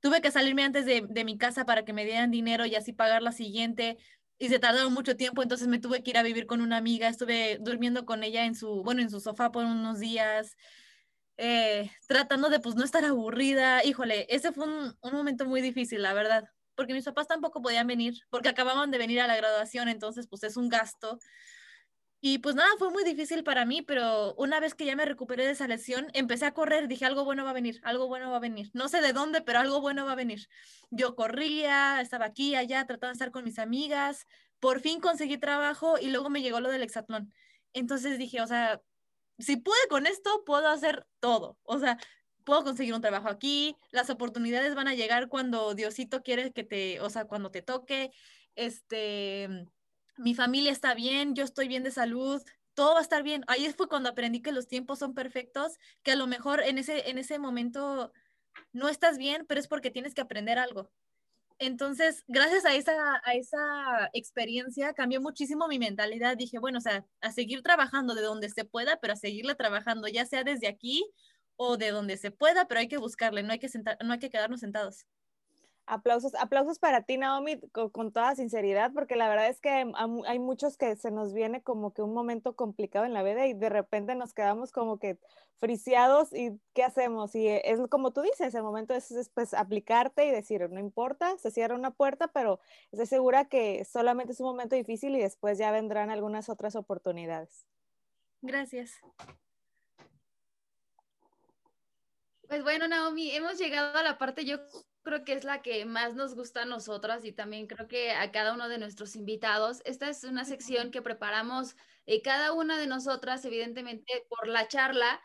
tuve 0.00 0.20
que 0.20 0.30
salirme 0.30 0.64
antes 0.64 0.86
de, 0.86 1.06
de, 1.08 1.24
mi 1.24 1.38
casa 1.38 1.64
para 1.64 1.84
que 1.84 1.92
me 1.92 2.04
dieran 2.04 2.30
dinero 2.30 2.66
y 2.66 2.74
así 2.74 2.92
pagar 2.92 3.22
la 3.22 3.32
siguiente. 3.32 3.98
Y 4.38 4.48
se 4.48 4.58
tardaron 4.58 4.92
mucho 4.92 5.16
tiempo, 5.16 5.42
entonces 5.42 5.68
me 5.68 5.78
tuve 5.78 6.02
que 6.02 6.10
ir 6.10 6.18
a 6.18 6.22
vivir 6.22 6.46
con 6.46 6.60
una 6.60 6.76
amiga. 6.76 7.08
Estuve 7.08 7.58
durmiendo 7.60 8.04
con 8.06 8.24
ella 8.24 8.44
en 8.44 8.54
su, 8.54 8.82
bueno, 8.82 9.02
en 9.02 9.10
su 9.10 9.20
sofá 9.20 9.52
por 9.52 9.64
unos 9.64 10.00
días. 10.00 10.56
Eh, 11.44 11.90
tratando 12.06 12.50
de 12.50 12.60
pues 12.60 12.76
no 12.76 12.84
estar 12.84 13.04
aburrida. 13.04 13.84
Híjole, 13.84 14.26
ese 14.32 14.52
fue 14.52 14.64
un, 14.64 14.96
un, 15.02 15.12
momento 15.12 15.44
muy 15.44 15.60
difícil, 15.60 16.00
la 16.00 16.14
verdad, 16.14 16.44
porque 16.76 16.94
mis 16.94 17.04
papás 17.04 17.26
tampoco 17.26 17.60
podían 17.60 17.88
venir, 17.88 18.14
porque 18.30 18.48
acababan 18.48 18.92
de 18.92 18.98
venir 18.98 19.20
a 19.20 19.26
la 19.26 19.36
graduación, 19.36 19.88
entonces 19.88 20.28
pues 20.28 20.44
es 20.44 20.56
un 20.56 20.68
gasto. 20.68 21.18
Y 22.20 22.38
pues 22.38 22.54
nada, 22.54 22.68
fue 22.78 22.90
muy 22.92 23.02
difícil 23.02 23.42
para 23.42 23.64
mí, 23.64 23.82
pero 23.82 24.34
una 24.36 24.60
vez 24.60 24.76
que 24.76 24.84
ya 24.84 24.94
me 24.94 25.04
recuperé 25.04 25.44
de 25.44 25.50
esa 25.50 25.66
lesión, 25.66 26.06
empecé 26.12 26.46
a 26.46 26.54
correr, 26.54 26.86
dije, 26.86 27.06
algo 27.06 27.24
bueno 27.24 27.42
va 27.42 27.50
a 27.50 27.54
venir, 27.54 27.80
algo 27.82 28.06
bueno 28.06 28.30
va 28.30 28.36
a 28.36 28.40
venir. 28.40 28.70
No 28.72 28.88
sé 28.88 29.00
de 29.00 29.12
dónde, 29.12 29.42
pero 29.42 29.58
algo 29.58 29.80
bueno 29.80 30.06
va 30.06 30.12
a 30.12 30.14
venir. 30.14 30.46
Yo 30.90 31.16
corría, 31.16 32.00
estaba 32.00 32.26
aquí, 32.26 32.54
allá, 32.54 32.86
tratando 32.86 33.08
de 33.08 33.14
estar 33.14 33.32
con 33.32 33.42
mis 33.42 33.58
amigas, 33.58 34.28
por 34.60 34.80
fin 34.80 35.00
conseguí 35.00 35.38
trabajo 35.38 35.98
y 35.98 36.10
luego 36.10 36.30
me 36.30 36.40
llegó 36.40 36.60
lo 36.60 36.70
del 36.70 36.84
hexatlón. 36.84 37.32
Entonces 37.72 38.16
dije, 38.16 38.40
o 38.40 38.46
sea, 38.46 38.80
si 39.42 39.56
pude 39.56 39.76
con 39.88 40.06
esto, 40.06 40.44
puedo 40.44 40.68
hacer 40.68 41.06
todo. 41.20 41.58
O 41.64 41.78
sea, 41.78 41.98
puedo 42.44 42.64
conseguir 42.64 42.94
un 42.94 43.00
trabajo 43.00 43.28
aquí, 43.28 43.76
las 43.90 44.10
oportunidades 44.10 44.74
van 44.74 44.88
a 44.88 44.94
llegar 44.94 45.28
cuando 45.28 45.74
Diosito 45.74 46.22
quiere 46.22 46.52
que 46.52 46.64
te, 46.64 47.00
o 47.00 47.10
sea, 47.10 47.26
cuando 47.26 47.50
te 47.50 47.62
toque, 47.62 48.10
este, 48.56 49.48
mi 50.16 50.34
familia 50.34 50.72
está 50.72 50.94
bien, 50.94 51.34
yo 51.34 51.44
estoy 51.44 51.68
bien 51.68 51.82
de 51.82 51.90
salud, 51.90 52.42
todo 52.74 52.94
va 52.94 53.00
a 53.00 53.02
estar 53.02 53.22
bien. 53.22 53.44
Ahí 53.48 53.70
fue 53.76 53.88
cuando 53.88 54.08
aprendí 54.08 54.40
que 54.40 54.52
los 54.52 54.66
tiempos 54.68 54.98
son 54.98 55.14
perfectos, 55.14 55.78
que 56.02 56.12
a 56.12 56.16
lo 56.16 56.26
mejor 56.26 56.62
en 56.62 56.78
ese, 56.78 57.10
en 57.10 57.18
ese 57.18 57.38
momento 57.38 58.12
no 58.72 58.88
estás 58.88 59.18
bien, 59.18 59.44
pero 59.46 59.60
es 59.60 59.68
porque 59.68 59.90
tienes 59.90 60.14
que 60.14 60.20
aprender 60.20 60.58
algo. 60.58 60.90
Entonces, 61.64 62.24
gracias 62.26 62.64
a 62.64 62.74
esa, 62.74 62.92
a 63.24 63.34
esa 63.34 64.10
experiencia 64.14 64.94
cambió 64.94 65.20
muchísimo 65.20 65.68
mi 65.68 65.78
mentalidad. 65.78 66.36
Dije, 66.36 66.58
bueno, 66.58 66.78
o 66.78 66.80
sea, 66.80 67.06
a 67.20 67.30
seguir 67.30 67.62
trabajando 67.62 68.16
de 68.16 68.22
donde 68.22 68.48
se 68.50 68.64
pueda, 68.64 68.98
pero 69.00 69.12
a 69.12 69.16
seguirla 69.16 69.54
trabajando, 69.54 70.08
ya 70.08 70.26
sea 70.26 70.42
desde 70.42 70.66
aquí 70.66 71.04
o 71.54 71.76
de 71.76 71.92
donde 71.92 72.16
se 72.16 72.32
pueda, 72.32 72.66
pero 72.66 72.80
hay 72.80 72.88
que 72.88 72.96
buscarle, 72.96 73.44
no 73.44 73.52
hay 73.52 73.60
que, 73.60 73.68
sentar, 73.68 73.96
no 74.04 74.12
hay 74.12 74.18
que 74.18 74.28
quedarnos 74.28 74.58
sentados. 74.58 75.06
Aplausos, 75.86 76.34
aplausos 76.36 76.78
para 76.78 77.02
ti, 77.02 77.18
Naomi, 77.18 77.60
con, 77.72 78.12
toda 78.12 78.34
sinceridad, 78.36 78.92
porque 78.92 79.16
la 79.16 79.28
verdad 79.28 79.48
es 79.48 79.60
que 79.60 79.92
hay 80.26 80.38
muchos 80.38 80.76
que 80.76 80.94
se 80.96 81.10
nos 81.10 81.34
viene 81.34 81.62
como 81.62 81.92
que 81.92 82.02
un 82.02 82.14
momento 82.14 82.54
complicado 82.54 83.04
en 83.04 83.12
la 83.12 83.22
vida 83.22 83.46
y 83.46 83.54
de 83.54 83.68
repente 83.68 84.14
nos 84.14 84.32
quedamos 84.32 84.70
como 84.70 84.98
que 84.98 85.18
friciados 85.58 86.32
y 86.32 86.58
¿qué 86.72 86.84
hacemos? 86.84 87.34
Y 87.34 87.48
es 87.48 87.80
como 87.90 88.12
tú 88.12 88.22
dices, 88.22 88.54
el 88.54 88.62
momento 88.62 88.94
es, 88.94 89.10
es 89.10 89.28
pues 89.28 89.54
aplicarte 89.54 90.24
y 90.24 90.30
decir, 90.30 90.68
no 90.70 90.80
importa, 90.80 91.36
se 91.38 91.50
cierra 91.50 91.74
una 91.74 91.90
puerta, 91.90 92.28
pero 92.28 92.60
estoy 92.90 93.06
segura 93.06 93.44
que 93.44 93.84
solamente 93.84 94.32
es 94.32 94.40
un 94.40 94.46
momento 94.46 94.76
difícil 94.76 95.14
y 95.16 95.20
después 95.20 95.58
ya 95.58 95.70
vendrán 95.70 96.10
algunas 96.10 96.48
otras 96.48 96.74
oportunidades. 96.76 97.66
Gracias. 98.40 99.00
Pues 102.48 102.64
bueno, 102.64 102.86
Naomi, 102.86 103.30
hemos 103.30 103.56
llegado 103.56 103.96
a 103.96 104.02
la 104.02 104.18
parte, 104.18 104.44
yo 104.44 104.58
creo 105.02 105.24
que 105.24 105.32
es 105.34 105.44
la 105.44 105.62
que 105.62 105.84
más 105.84 106.14
nos 106.14 106.34
gusta 106.34 106.62
a 106.62 106.64
nosotras 106.66 107.24
y 107.24 107.32
también 107.32 107.66
creo 107.66 107.88
que 107.88 108.12
a 108.12 108.30
cada 108.32 108.52
uno 108.54 108.68
de 108.68 108.78
nuestros 108.78 109.16
invitados. 109.16 109.82
Esta 109.84 110.08
es 110.08 110.24
una 110.24 110.44
sección 110.44 110.90
que 110.90 111.02
preparamos 111.02 111.76
eh, 112.06 112.22
cada 112.22 112.52
una 112.52 112.78
de 112.78 112.86
nosotras, 112.86 113.44
evidentemente, 113.44 114.26
por 114.28 114.48
la 114.48 114.68
charla 114.68 115.20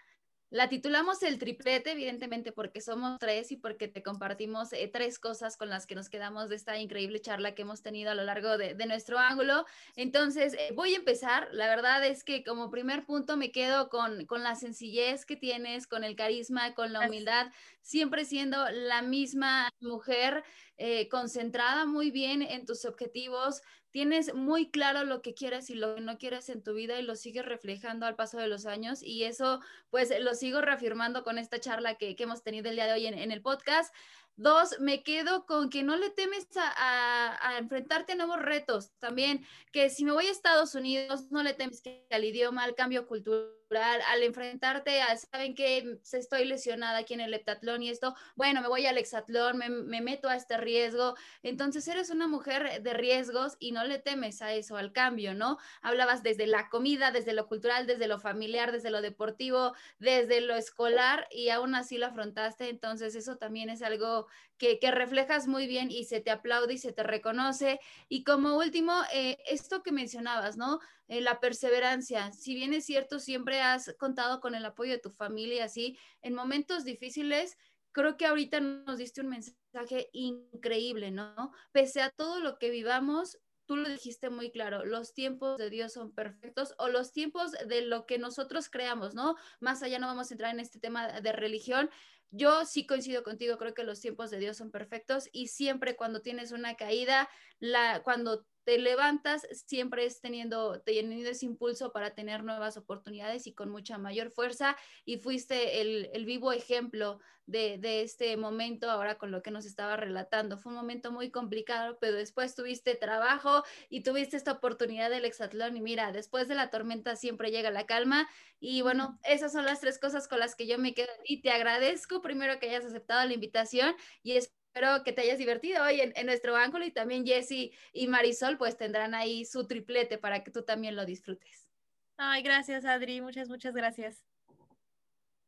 la 0.50 0.70
titulamos 0.70 1.24
el 1.24 1.40
triplete, 1.40 1.92
evidentemente 1.92 2.54
porque 2.54 2.80
somos 2.80 3.20
tres 3.20 3.52
y 3.52 3.58
porque 3.58 3.88
te 3.88 4.02
compartimos 4.02 4.72
eh, 4.72 4.90
tres 4.92 5.20
cosas 5.20 5.58
con 5.58 5.70
las 5.70 5.86
que 5.86 5.96
nos 5.96 6.10
quedamos 6.10 6.48
de 6.48 6.56
esta 6.56 6.78
increíble 6.78 7.20
charla 7.20 7.54
que 7.54 7.64
hemos 7.64 7.82
tenido 7.82 8.12
a 8.12 8.16
lo 8.16 8.24
largo 8.24 8.58
de, 8.58 8.74
nuestro 8.88 9.20
ángulo. 9.20 9.66
Entonces, 9.98 10.54
eh, 10.54 10.72
voy 10.74 10.94
a 10.94 10.98
empezar. 10.98 11.50
La 11.52 11.68
verdad 11.68 12.06
es 12.06 12.24
que 12.24 12.46
como 12.46 12.72
primer 12.72 13.06
punto 13.06 13.36
me 13.36 13.52
quedo 13.52 13.90
con, 13.90 14.26
con 14.26 14.42
la 14.42 14.56
sencillez 14.56 15.26
que 15.26 15.36
tienes, 15.36 15.86
con 15.86 16.06
el 16.06 16.16
carisma, 16.16 16.74
con 16.74 16.94
la 16.94 17.08
humildad, 17.08 17.52
siempre 17.82 18.24
siendo 18.24 18.70
la 18.70 19.02
misma 19.02 19.70
mujer. 19.82 20.44
Eh, 20.80 21.10
concentrada 21.10 21.88
muy 21.88 22.12
bien 22.12 22.44
en 22.44 22.68
tus 22.68 22.86
objetivos, 22.86 23.64
tienes 23.98 24.36
muy 24.36 24.70
claro 24.70 25.06
lo 25.06 25.24
que 25.24 25.34
quieres 25.34 25.72
y 25.72 25.74
lo 25.74 25.96
que 25.96 26.02
no 26.02 26.20
quieres 26.20 26.50
en 26.50 26.62
tu 26.62 26.76
vida 26.76 27.00
y 27.00 27.02
lo 27.02 27.16
sigues 27.16 27.44
reflejando 27.44 28.06
al 28.06 28.16
paso 28.16 28.38
de 28.38 28.48
los 28.48 28.68
años 28.68 29.02
y 29.02 29.24
eso 29.24 29.60
pues 29.90 30.14
lo 30.20 30.36
sigo 30.36 30.62
reafirmando 30.62 31.24
con 31.24 31.40
esta 31.40 31.60
charla 31.60 31.96
que, 31.96 32.16
hemos 32.20 32.44
tenido 32.44 32.70
el 32.70 32.76
día 32.76 32.86
de 32.86 32.94
hoy 32.94 33.08
en, 33.08 33.16
en 33.16 33.32
el 33.32 33.42
podcast. 33.42 33.92
Dos, 34.40 34.80
me 34.80 35.02
quedo 35.02 35.48
con 35.48 35.72
que 35.72 35.82
no 35.82 35.96
le 35.96 36.12
temes 36.12 36.48
a, 36.56 37.58
enfrentarte 37.58 38.12
a 38.12 38.16
nuevos 38.16 38.40
retos. 38.40 38.92
También 39.00 39.44
que 39.72 39.90
si 39.90 40.06
me 40.06 40.12
voy 40.12 40.28
a 40.28 40.32
Estados 40.32 40.76
Unidos, 40.76 41.32
no 41.32 41.42
le 41.42 41.56
temes 41.56 41.82
al 42.12 42.24
idioma, 42.24 42.64
al 42.64 42.76
cambio 42.76 43.08
cultural, 43.08 43.50
al 43.72 44.22
enfrentarte 44.22 45.02
a, 45.02 45.18
saben 45.18 45.56
que 45.56 46.00
estoy 46.12 46.46
lesionada 46.46 47.00
aquí 47.00 47.16
en 47.16 47.22
el 47.22 47.34
heptatlón 47.34 47.82
y 47.82 47.90
esto, 47.90 48.14
bueno, 48.36 48.62
me 48.62 48.68
voy 48.68 48.86
al 48.86 49.00
hexatlón, 49.00 49.58
me, 49.58 49.70
me 49.70 50.02
meto 50.02 50.30
a 50.30 50.36
este 50.36 50.58
riesgo. 50.58 51.16
Entonces 51.42 51.88
eres 51.88 52.12
una 52.12 52.28
mujer 52.28 52.84
de 52.84 52.94
riesgos 52.94 53.58
y 53.60 53.72
no 53.72 53.86
le 53.86 53.98
temes 53.98 54.44
a 54.44 54.54
eso, 54.54 54.78
al 54.78 54.94
cambio, 54.94 55.34
¿no? 55.34 55.58
Hablabas 55.82 56.22
desde 56.22 56.46
la 56.46 56.70
comida, 56.70 57.10
desde 57.10 57.34
lo 57.34 57.48
cultural, 57.48 57.88
desde 57.88 58.08
lo 58.08 58.20
familiar, 58.20 58.72
desde 58.72 58.92
lo 58.92 59.02
deportivo, 59.02 59.74
desde 59.98 60.42
lo 60.42 60.56
escolar 60.56 61.28
y 61.32 61.50
aún 61.50 61.74
así 61.74 61.98
lo 61.98 62.06
afrontaste. 62.06 62.70
Entonces 62.70 63.16
eso 63.16 63.38
también 63.38 63.72
es 63.72 63.82
algo 63.82 64.27
que, 64.58 64.80
reflejas 64.92 65.48
muy 65.48 65.68
bien 65.68 65.92
y 65.92 66.06
se 66.06 66.20
te 66.20 66.32
aplaude 66.32 66.74
y 66.74 66.78
se 66.78 66.94
te 66.94 67.04
reconoce. 67.04 67.80
Y 68.10 68.24
como 68.24 68.58
último, 68.58 68.94
eh, 69.14 69.38
esto 69.48 69.84
que 69.84 69.92
mencionabas, 69.92 70.58
¿no? 70.58 70.80
Eh, 71.08 71.22
la 71.22 71.40
perseverancia. 71.40 72.32
Si 72.32 72.56
bien 72.56 72.74
es 72.74 72.86
cierto, 72.86 73.20
siempre 73.20 73.62
has 73.62 73.96
contado 74.00 74.40
con 74.40 74.56
el 74.56 74.66
apoyo 74.66 74.92
de 74.92 75.00
tu 75.00 75.12
familia, 75.12 75.66
así, 75.66 75.98
en 76.22 76.34
momentos 76.34 76.84
difíciles, 76.84 77.58
creo 77.92 78.18
que 78.18 78.26
ahorita 78.26 78.60
nos 78.60 78.98
diste 78.98 79.22
un 79.22 79.30
mensaje 79.30 80.10
increíble, 80.14 81.12
¿no? 81.12 81.52
Pese 81.72 82.02
a 82.02 82.12
todo 82.12 82.40
lo 82.40 82.58
que 82.58 82.70
vivamos, 82.70 83.40
tú 83.68 83.76
lo 83.76 83.88
dijiste 83.88 84.30
muy 84.30 84.50
claro, 84.50 84.86
los 84.86 85.14
tiempos 85.14 85.58
de 85.58 85.70
Dios 85.70 85.94
son 85.94 86.12
perfectos 86.12 86.74
o 86.80 86.88
los 86.88 87.12
tiempos 87.12 87.52
de 87.52 87.82
lo 87.82 88.06
que 88.08 88.18
nosotros 88.18 88.70
creamos, 88.70 89.14
¿no? 89.14 89.36
Más 89.60 89.84
allá 89.84 90.00
no 90.00 90.08
vamos 90.08 90.32
a 90.32 90.34
entrar 90.34 90.54
en 90.54 90.60
este 90.60 90.80
tema 90.80 91.20
de 91.22 91.32
religión, 91.34 91.90
yo 92.32 92.66
sí 92.66 92.86
coincido 92.86 93.24
contigo, 93.24 93.58
creo 93.58 93.74
que 93.74 93.84
los 93.84 94.02
tiempos 94.02 94.32
de 94.32 94.40
Dios 94.40 94.58
son 94.58 94.72
perfectos 94.72 95.30
y 95.32 95.48
siempre 95.48 95.96
cuando 95.96 96.22
tienes 96.22 96.52
una 96.52 96.76
caída, 96.76 97.30
la, 97.60 98.02
cuando 98.04 98.46
te 98.68 98.78
levantas, 98.78 99.48
siempre 99.66 100.06
es 100.06 100.20
teniendo, 100.20 100.82
teniendo 100.82 101.30
ese 101.30 101.46
impulso 101.46 101.94
para 101.94 102.14
tener 102.14 102.44
nuevas 102.44 102.76
oportunidades 102.76 103.48
y 103.48 103.54
con 103.54 103.70
mucha 103.70 103.98
mayor 103.98 104.30
fuerza. 104.30 104.76
Y 105.06 105.20
fuiste 105.20 105.80
el, 105.80 106.10
el 106.12 106.26
vivo 106.26 106.52
ejemplo 106.52 107.22
de, 107.46 107.78
de, 107.78 108.02
este 108.02 108.36
momento 108.36 108.92
ahora 108.92 109.18
con 109.18 109.32
lo 109.32 109.42
que 109.42 109.52
nos 109.52 109.66
estaba 109.66 109.96
relatando. 109.96 110.58
Fue 110.58 110.74
un 110.74 110.80
momento 110.80 111.14
muy 111.14 111.32
complicado, 111.32 111.98
pero 112.02 112.18
después 112.18 112.56
tuviste 112.56 112.96
trabajo 112.96 113.64
y 113.90 114.04
tuviste 114.04 114.36
esta 114.36 114.52
oportunidad 114.52 115.10
del 115.10 115.24
exatlón. 115.24 115.78
Y 115.78 115.82
mira, 115.82 116.12
después 116.12 116.50
de 116.50 116.56
la 116.56 116.70
tormenta 116.70 117.16
siempre 117.16 117.52
llega 117.52 117.72
la 117.72 117.86
calma. 117.86 118.28
Y 118.60 118.82
bueno, 118.82 119.18
esas 119.24 119.54
son 119.54 119.64
las 119.64 119.80
tres 119.80 119.98
cosas 119.98 120.28
con 120.28 120.40
las 120.40 120.56
que 120.56 120.68
yo 120.68 120.78
me 120.78 120.94
quedo. 120.94 121.08
Y 121.24 121.42
te 121.42 121.52
agradezco 121.52 122.22
primero 122.22 122.60
que 122.60 122.68
hayas 122.68 122.84
aceptado 122.84 123.26
la 123.26 123.34
invitación 123.34 123.96
y 124.24 124.34
es 124.34 124.57
espero 124.78 125.04
que 125.04 125.12
te 125.12 125.22
hayas 125.22 125.40
divertido 125.40 125.84
hoy 125.84 126.02
en, 126.02 126.26
nuestro 126.28 126.56
ángulo 126.56 126.86
y 126.86 126.92
también 126.92 127.26
Jessy 127.26 127.74
y 127.94 128.08
Marisol 128.08 128.60
pues 128.60 128.78
tendrán 128.78 129.16
ahí 129.16 129.44
su 129.44 129.66
triplete 129.66 130.20
para 130.20 130.44
que 130.44 130.52
tú 130.52 130.64
también 130.64 130.96
lo 130.96 131.04
disfrutes. 131.04 131.68
Ay, 132.16 132.44
gracias 132.44 132.86
Adri, 132.86 133.20
muchas, 133.22 133.50
muchas 133.50 133.74
gracias. 133.74 134.24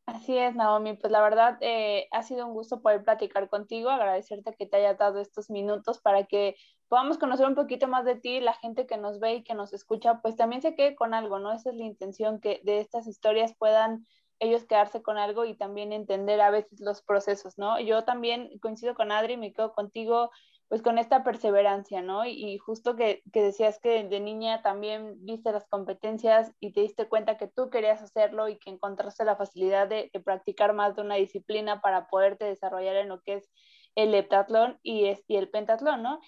Así 0.07 0.35
es, 0.35 0.55
Naomi. 0.55 0.95
Pues 0.95 1.11
la 1.11 1.21
verdad 1.21 1.59
eh, 1.61 2.07
ha 2.09 2.23
sido 2.23 2.47
un 2.47 2.53
gusto 2.55 2.81
poder 2.81 3.03
platicar 3.03 3.47
contigo, 3.49 3.91
agradecerte 3.91 4.55
que 4.55 4.65
te 4.65 4.77
haya 4.77 4.95
dado 4.95 5.19
estos 5.19 5.51
minutos 5.51 5.99
para 5.99 6.23
que 6.23 6.55
podamos 6.87 7.19
conocer 7.19 7.45
un 7.45 7.53
poquito 7.53 7.87
más 7.87 8.05
de 8.05 8.15
ti, 8.15 8.39
la 8.39 8.53
gente 8.53 8.87
que 8.87 8.97
nos 8.97 9.19
ve 9.19 9.35
y 9.35 9.43
que 9.43 9.53
nos 9.53 9.73
escucha, 9.73 10.21
pues 10.23 10.37
también 10.37 10.63
se 10.63 10.73
quede 10.73 10.95
con 10.95 11.13
algo, 11.13 11.37
¿no? 11.37 11.53
Esa 11.53 11.69
es 11.69 11.75
la 11.75 11.85
intención, 11.85 12.39
que 12.39 12.61
de 12.63 12.79
estas 12.79 13.05
historias 13.05 13.55
puedan 13.55 14.07
ellos 14.39 14.65
quedarse 14.65 15.01
con 15.01 15.17
algo 15.17 15.45
y 15.45 15.55
también 15.55 15.91
entender 15.91 16.41
a 16.41 16.49
veces 16.49 16.79
los 16.79 17.01
procesos, 17.01 17.57
¿no? 17.57 17.79
Yo 17.79 18.03
también 18.03 18.57
coincido 18.59 18.95
con 18.95 19.11
Adri, 19.11 19.37
me 19.37 19.53
quedo 19.53 19.73
contigo, 19.73 20.31
pues 20.69 20.81
con 20.81 20.97
esta 20.97 21.23
perseverancia, 21.23 22.01
¿no? 22.01 22.25
Y, 22.25 22.57
justo 22.59 22.95
que, 22.95 23.21
decías 23.25 23.79
que 23.79 24.03
de 24.03 24.19
niña 24.19 24.61
también 24.61 25.15
viste 25.25 25.51
las 25.51 25.67
competencias 25.67 26.53
y 26.59 26.71
te 26.71 26.81
diste 26.81 27.07
cuenta 27.07 27.37
que 27.37 27.47
tú 27.47 27.69
querías 27.69 28.01
hacerlo 28.01 28.47
y 28.49 28.57
que 28.59 28.69
encontraste 28.69 29.25
la 29.25 29.35
facilidad 29.35 29.87
de, 29.87 30.11
practicar 30.23 30.73
más 30.73 30.95
de 30.95 31.01
una 31.01 31.15
disciplina 31.15 31.81
para 31.81 32.07
poderte 32.07 32.45
desarrollar 32.45 32.95
en 32.97 33.09
lo 33.09 33.21
que 33.21 33.35
es 33.35 33.49
el 33.95 34.13
heptatlón 34.13 34.79
y 34.83 35.15
el 35.27 35.49
pentatlón, 35.49 36.03
¿no? 36.03 36.19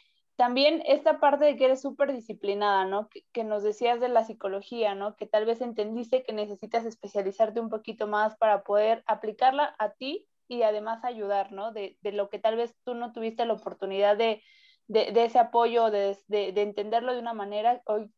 También 0.42 0.82
esta 0.88 1.20
parte 1.20 1.46
de 1.46 1.56
que 1.56 1.66
eres 1.66 1.84
súper 1.84 2.12
disciplinada, 2.12 2.84
¿no? 2.86 3.10
Que, 3.32 3.44
nos 3.44 3.62
decías 3.62 4.00
de 4.00 4.10
la 4.10 4.24
psicología, 4.24 4.96
¿no? 4.96 5.16
Que 5.16 5.28
tal 5.28 5.46
vez 5.46 5.62
entendiste 5.62 6.24
que 6.24 6.34
necesitas 6.34 6.84
especializarte 6.84 7.60
un 7.60 7.70
poquito 7.70 8.08
más 8.08 8.36
para 8.38 8.64
poder 8.64 9.04
aplicarla 9.06 9.76
a 9.78 9.92
ti 9.92 10.28
y 10.48 10.64
además 10.64 11.04
ayudar, 11.04 11.52
¿no? 11.52 11.72
De, 11.74 11.96
lo 12.02 12.32
que 12.32 12.40
tal 12.40 12.56
vez 12.56 12.76
tú 12.84 12.96
no 12.96 13.14
tuviste 13.14 13.46
la 13.46 13.54
oportunidad 13.54 14.18
de, 14.18 14.42
de, 14.88 15.14
ese 15.24 15.38
apoyo, 15.38 15.92
de, 15.92 16.18
de, 16.28 16.60
entenderlo 16.60 17.14
de 17.14 17.20
una 17.20 17.36
manera, 17.36 17.84
hoy 17.86 18.12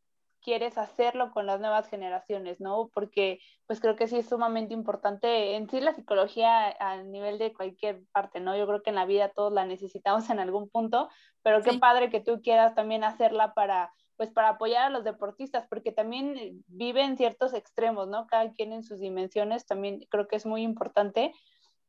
quieres 0.43 0.77
hacerlo 0.77 1.31
con 1.31 1.45
las 1.45 1.59
nuevas 1.59 1.89
generaciones, 1.89 2.59
¿no? 2.59 2.91
Porque 2.93 3.39
pues 3.65 3.79
creo 3.79 3.95
que 3.95 4.07
sí 4.07 4.17
es 4.17 4.29
sumamente 4.29 4.73
importante 4.73 5.55
en 5.55 5.69
sí 5.69 5.79
la 5.79 5.95
psicología 5.95 6.75
a 6.79 6.97
nivel 7.01 7.39
de 7.39 7.53
cualquier 7.53 8.03
parte, 8.11 8.39
¿no? 8.39 8.55
Yo 8.55 8.67
creo 8.67 8.83
que 8.83 8.91
en 8.91 8.97
la 8.97 9.05
vida 9.05 9.29
todos 9.29 9.51
la 9.53 9.65
necesitamos 9.65 10.29
en 10.29 10.39
algún 10.39 10.69
punto, 10.69 11.09
pero 11.41 11.63
qué 11.63 11.79
padre 11.79 12.09
que 12.09 12.19
tú 12.19 12.41
quieras 12.41 12.75
también 12.75 13.03
hacerla 13.03 13.53
para 13.53 13.91
pues 14.15 14.29
para 14.29 14.49
apoyar 14.49 14.83
a 14.83 14.89
los 14.89 15.03
deportistas, 15.03 15.67
porque 15.67 15.91
también 15.91 16.63
viven 16.67 17.17
ciertos 17.17 17.53
extremos, 17.53 18.07
¿no? 18.07 18.27
Cada 18.27 18.53
quien 18.53 18.71
en 18.71 18.83
sus 18.83 18.99
dimensiones, 18.99 19.65
también 19.65 20.01
creo 20.09 20.27
que 20.27 20.35
es 20.35 20.45
muy 20.45 20.61
importante 20.61 21.33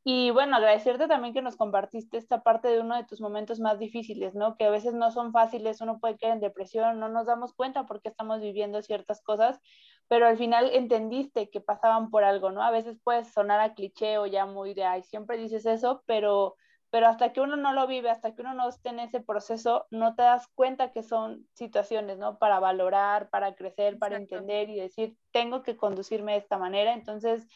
y 0.06 0.30
bueno, 0.30 0.56
agradecerte 0.56 1.08
también 1.08 1.32
que 1.32 1.40
nos 1.40 1.56
compartiste 1.56 2.18
esta 2.18 2.42
parte 2.42 2.68
de 2.68 2.80
uno 2.80 2.94
de 2.94 3.04
tus 3.04 3.22
momentos 3.22 3.58
más 3.58 3.78
difíciles, 3.78 4.34
¿no? 4.34 4.54
Que 4.58 4.66
a 4.66 4.70
veces 4.70 4.92
no 4.92 5.10
son 5.10 5.32
fáciles, 5.32 5.80
uno 5.80 5.98
puede 5.98 6.18
caer 6.18 6.34
en 6.34 6.40
depresión, 6.40 7.00
no 7.00 7.08
nos 7.08 7.26
damos 7.26 7.54
cuenta 7.54 7.86
porque 7.86 8.10
estamos 8.10 8.42
viviendo 8.42 8.82
ciertas 8.82 9.22
cosas, 9.22 9.58
pero 10.06 10.26
al 10.26 10.36
final 10.36 10.68
entendiste 10.74 11.48
que 11.48 11.62
pasaban 11.62 12.10
por 12.10 12.22
algo, 12.22 12.50
¿no? 12.50 12.62
A 12.62 12.70
veces 12.70 12.98
puede 13.02 13.24
sonar 13.24 13.60
a 13.60 13.72
cliché 13.72 14.18
o 14.18 14.26
ya 14.26 14.44
muy 14.44 14.74
de, 14.74 14.84
ay, 14.84 15.02
siempre 15.04 15.38
dices 15.38 15.64
eso, 15.64 16.02
pero, 16.04 16.56
pero 16.90 17.06
hasta 17.06 17.32
que 17.32 17.40
uno 17.40 17.56
no 17.56 17.72
lo 17.72 17.86
vive, 17.86 18.10
hasta 18.10 18.34
que 18.34 18.42
uno 18.42 18.52
no 18.52 18.68
esté 18.68 18.90
en 18.90 19.00
ese 19.00 19.20
proceso, 19.20 19.86
no 19.90 20.14
te 20.14 20.22
das 20.22 20.48
cuenta 20.54 20.92
que 20.92 21.02
son 21.02 21.48
situaciones, 21.54 22.18
¿no? 22.18 22.38
Para 22.38 22.60
valorar, 22.60 23.30
para 23.30 23.54
crecer, 23.54 23.98
para 23.98 24.16
entender 24.18 24.68
y 24.68 24.80
decir, 24.80 25.16
tengo 25.32 25.62
que 25.62 25.78
conducirme 25.78 26.32
de 26.32 26.38
esta 26.38 26.58
manera. 26.58 26.92
Entonces, 26.92 27.46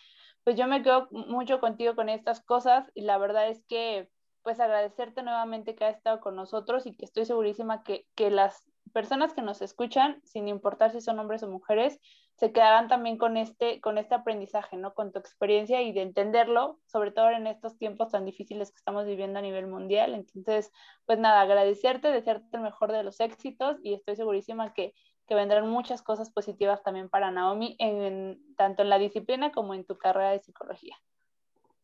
pues 0.48 0.56
yo 0.56 0.66
me 0.66 0.82
quedo 0.82 1.08
mucho 1.10 1.60
contigo 1.60 1.94
con 1.94 2.08
estas 2.08 2.40
cosas 2.40 2.90
y 2.94 3.02
la 3.02 3.18
verdad 3.18 3.50
es 3.50 3.62
que 3.68 4.08
pues 4.40 4.58
agradecerte 4.60 5.22
nuevamente 5.22 5.74
que 5.74 5.84
has 5.84 5.96
estado 5.96 6.20
con 6.20 6.36
nosotros 6.36 6.86
y 6.86 6.96
que 6.96 7.04
estoy 7.04 7.26
segurísima 7.26 7.82
que, 7.82 8.06
que 8.14 8.30
las 8.30 8.66
personas 8.94 9.34
que 9.34 9.42
nos 9.42 9.60
escuchan, 9.60 10.22
sin 10.24 10.48
importar 10.48 10.90
si 10.90 11.02
son 11.02 11.18
hombres 11.18 11.42
o 11.42 11.50
mujeres, 11.50 12.00
se 12.36 12.50
quedarán 12.50 12.88
también 12.88 13.18
con 13.18 13.36
este, 13.36 13.82
con 13.82 13.98
este 13.98 14.14
aprendizaje, 14.14 14.78
¿no? 14.78 14.94
Con 14.94 15.12
tu 15.12 15.18
experiencia 15.18 15.82
y 15.82 15.92
de 15.92 16.00
entenderlo, 16.00 16.78
sobre 16.86 17.10
todo 17.10 17.28
en 17.28 17.46
estos 17.46 17.76
tiempos 17.76 18.12
tan 18.12 18.24
difíciles 18.24 18.70
que 18.70 18.78
estamos 18.78 19.04
viviendo 19.04 19.40
a 19.40 19.42
nivel 19.42 19.66
mundial. 19.66 20.14
Entonces, 20.14 20.72
pues 21.04 21.18
nada, 21.18 21.42
agradecerte, 21.42 22.08
desearte 22.08 22.56
el 22.56 22.62
mejor 22.62 22.92
de 22.92 23.02
los 23.02 23.20
éxitos 23.20 23.76
y 23.82 23.92
estoy 23.92 24.16
segurísima 24.16 24.72
que, 24.72 24.94
que 25.28 25.34
vendrán 25.34 25.68
muchas 25.68 26.02
cosas 26.02 26.30
positivas 26.30 26.82
también 26.82 27.10
para 27.10 27.30
Naomi, 27.30 27.76
en, 27.78 28.42
tanto 28.56 28.82
en 28.82 28.88
la 28.88 28.98
disciplina 28.98 29.52
como 29.52 29.74
en 29.74 29.84
tu 29.84 29.98
carrera 29.98 30.30
de 30.30 30.40
psicología. 30.40 30.96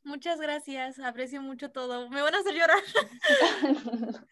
Muchas 0.03 0.41
gracias, 0.41 0.99
aprecio 0.99 1.43
mucho 1.43 1.71
todo. 1.71 2.09
Me 2.09 2.23
van 2.23 2.35
a 2.35 2.39
hacer 2.39 2.55
llorar. 2.55 2.83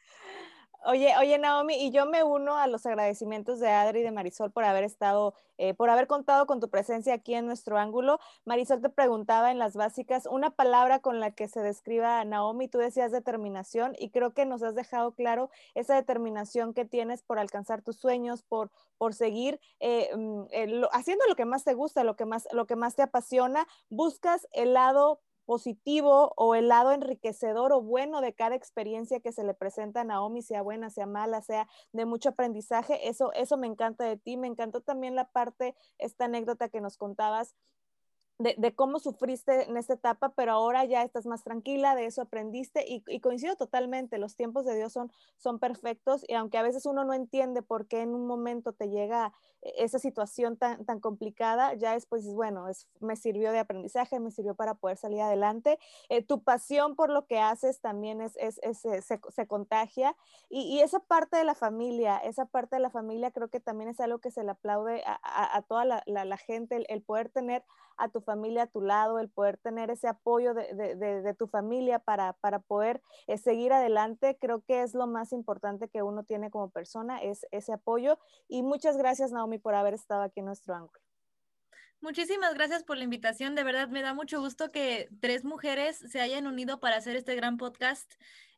Oye, 0.85 1.15
oye, 1.17 1.39
Naomi, 1.39 1.77
y 1.77 1.93
yo 1.93 2.07
me 2.07 2.25
uno 2.25 2.57
a 2.57 2.67
los 2.67 2.87
agradecimientos 2.87 3.61
de 3.61 3.69
Adri 3.71 4.01
y 4.01 4.03
de 4.03 4.11
Marisol 4.11 4.51
por 4.51 4.65
haber 4.65 4.83
estado, 4.83 5.33
eh, 5.57 5.75
por 5.75 5.89
haber 5.91 6.09
contado 6.09 6.45
con 6.47 6.59
tu 6.59 6.71
presencia 6.71 7.15
aquí 7.15 7.35
en 7.35 7.47
nuestro 7.47 7.79
ángulo. 7.79 8.19
Marisol 8.45 8.81
te 8.81 8.89
preguntaba 8.89 9.53
en 9.53 9.61
las 9.61 9.77
básicas 9.77 10.27
una 10.27 10.51
palabra 10.51 10.99
con 10.99 11.21
la 11.21 11.31
que 11.31 11.47
se 11.47 11.61
describa 11.61 12.19
a 12.19 12.25
Naomi. 12.25 12.67
Tú 12.67 12.79
decías 12.79 13.13
determinación 13.13 13.95
y 13.97 14.11
creo 14.11 14.33
que 14.35 14.45
nos 14.45 14.65
has 14.65 14.75
dejado 14.75 15.13
claro 15.13 15.51
esa 15.75 15.95
determinación 15.95 16.75
que 16.75 16.85
tienes 16.85 17.23
por 17.23 17.39
alcanzar 17.39 17.83
tus 17.83 17.97
sueños, 17.99 18.43
por, 18.43 18.73
por 18.99 19.15
seguir 19.15 19.61
eh, 19.79 20.11
mm, 20.17 20.43
eh, 20.51 20.83
haciendo 20.91 21.25
lo 21.29 21.37
que 21.37 21.45
más 21.45 21.63
te 21.63 21.75
gusta, 21.75 22.03
lo 22.03 22.17
que 22.17 22.25
más, 22.25 22.49
lo 22.51 22.67
que 22.67 22.75
más 22.75 22.97
te 22.97 23.03
apasiona. 23.03 23.69
Buscas 23.89 24.49
el 24.51 24.73
lado 24.73 25.21
positivo 25.53 26.33
o 26.39 26.55
el 26.55 26.69
lado 26.69 26.93
enriquecedor 26.93 27.75
o 27.75 27.83
bueno 27.83 28.23
de 28.23 28.33
cada 28.33 28.55
experiencia 28.55 29.21
que 29.21 29.33
se 29.33 29.45
le 29.45 29.53
presenta 29.53 30.01
a 30.01 30.05
Naomi, 30.05 30.41
sea 30.41 30.63
buena, 30.63 30.89
sea 30.89 31.05
mala, 31.05 31.43
sea 31.43 31.69
de 31.93 32.07
mucho 32.07 32.31
aprendizaje. 32.31 33.07
Eso, 33.07 33.35
eso 33.35 33.59
me 33.59 33.67
encanta 33.67 34.05
de 34.05 34.17
ti. 34.17 34.39
Me 34.39 34.47
encantó 34.47 34.81
también 34.81 35.15
la 35.15 35.29
parte, 35.29 35.75
esta 35.99 36.25
anécdota 36.25 36.71
que 36.71 36.81
nos 36.81 36.97
contabas 36.97 37.55
de, 38.39 38.75
cómo 38.75 38.99
sufriste 38.99 39.69
en 39.69 39.77
esta 39.77 39.93
etapa, 39.93 40.31
pero 40.35 40.53
ahora 40.53 40.87
ya 40.87 41.03
estás 41.03 41.27
más 41.27 41.45
tranquila, 41.45 41.95
de 41.95 42.07
eso 42.07 42.23
aprendiste 42.23 42.83
y, 42.89 43.21
coincido 43.21 43.55
totalmente, 43.57 44.17
los 44.17 44.37
tiempos 44.37 44.65
de 44.65 44.75
Dios 44.75 44.91
son, 44.91 45.13
son 45.37 45.59
perfectos 45.59 46.25
y 46.27 46.33
aunque 46.33 46.57
a 46.57 46.63
veces 46.63 46.87
uno 46.87 47.05
no 47.05 47.13
entiende 47.13 47.61
por 47.61 47.89
qué 47.89 48.01
en 48.01 48.15
un 48.15 48.27
momento 48.27 48.73
te 48.73 48.89
llega 48.89 49.35
esa 49.63 49.99
situación 49.99 50.57
tan, 50.57 50.85
tan 50.85 51.01
complicada, 51.01 51.75
ya 51.75 51.93
después 51.93 52.23
dices, 52.23 52.35
bueno, 52.35 52.69
es, 52.69 52.89
me 53.01 53.17
sirvió 53.17 53.53
de 53.53 53.61
aprendizaje, 53.61 54.19
me 54.19 54.31
sirvió 54.31 54.55
para 54.55 54.75
poder 54.75 54.97
salir 54.97 55.21
adelante. 55.21 55.79
Eh, 56.09 56.23
tu 56.23 56.43
pasión 56.43 56.97
por 56.97 57.11
lo 57.11 57.27
que 57.27 57.39
haces 57.39 57.81
también 57.81 58.21
es, 58.21 58.37
es, 58.37 58.61
se, 58.79 59.03
se, 59.03 59.47
contagia 59.47 60.17
y, 60.49 60.81
esa 60.81 61.01
parte 61.01 61.37
de 61.37 61.45
la 61.45 61.55
familia, 61.55 62.19
esa 62.19 62.47
parte 62.47 62.77
de 62.77 62.81
la 62.81 62.91
familia 62.91 63.31
creo 63.31 63.49
que 63.49 63.61
también 63.61 63.91
es 63.91 64.01
algo 64.01 64.19
que 64.19 64.31
se 64.31 64.43
le 64.43 64.51
aplaude 64.51 65.03
a, 65.05 65.63
toda 65.63 65.85
la, 65.85 66.37
gente, 66.37 66.85
el, 66.89 67.03
poder 67.03 67.29
tener 67.29 67.65
a 67.97 68.09
tu 68.09 68.21
familia 68.21 68.65
a 68.65 68.67
tu 68.67 68.81
lado, 68.81 69.19
el 69.19 69.29
poder 69.29 69.59
tener 69.59 69.91
ese 69.91 70.09
apoyo 70.09 70.55
de, 70.55 71.37
tu 71.39 71.47
familia 71.47 71.99
para, 71.99 72.33
para 72.35 72.59
poder 72.59 73.03
eh, 73.27 73.39
seguir 73.39 73.73
adelante, 73.73 74.37
creo 74.41 74.63
que 74.63 74.83
es 74.83 74.95
lo 74.95 75.07
más 75.07 75.33
importante 75.33 75.89
que 75.89 76.03
uno 76.03 76.25
tiene 76.25 76.51
como 76.51 76.71
persona, 76.71 77.23
es 77.23 77.47
ese 77.51 77.73
apoyo. 77.73 78.19
Y 78.49 78.63
muchas 78.63 78.97
gracias, 78.97 79.33
Naomi, 79.33 79.52
por 79.59 79.75
haber 79.75 79.95
estado 79.95 80.23
aquí 80.23 80.41
en 80.41 80.47
nuestro 80.47 80.75
ángulo. 80.75 81.01
Muchísimas 82.03 82.55
gracias 82.55 82.83
por 82.83 82.97
la 82.97 83.05
invitación. 83.05 83.55
De 83.55 83.63
verdad, 83.63 83.89
me 83.89 84.03
da 84.03 84.13
mucho 84.13 84.41
gusto 84.41 84.73
que 84.73 85.09
tres 85.21 85.45
mujeres 85.45 85.99
se 85.99 86.21
hayan 86.21 86.49
unido 86.49 86.81
para 86.81 86.97
hacer 86.97 87.15
este 87.15 87.37
gran 87.37 87.57
podcast 87.57 88.13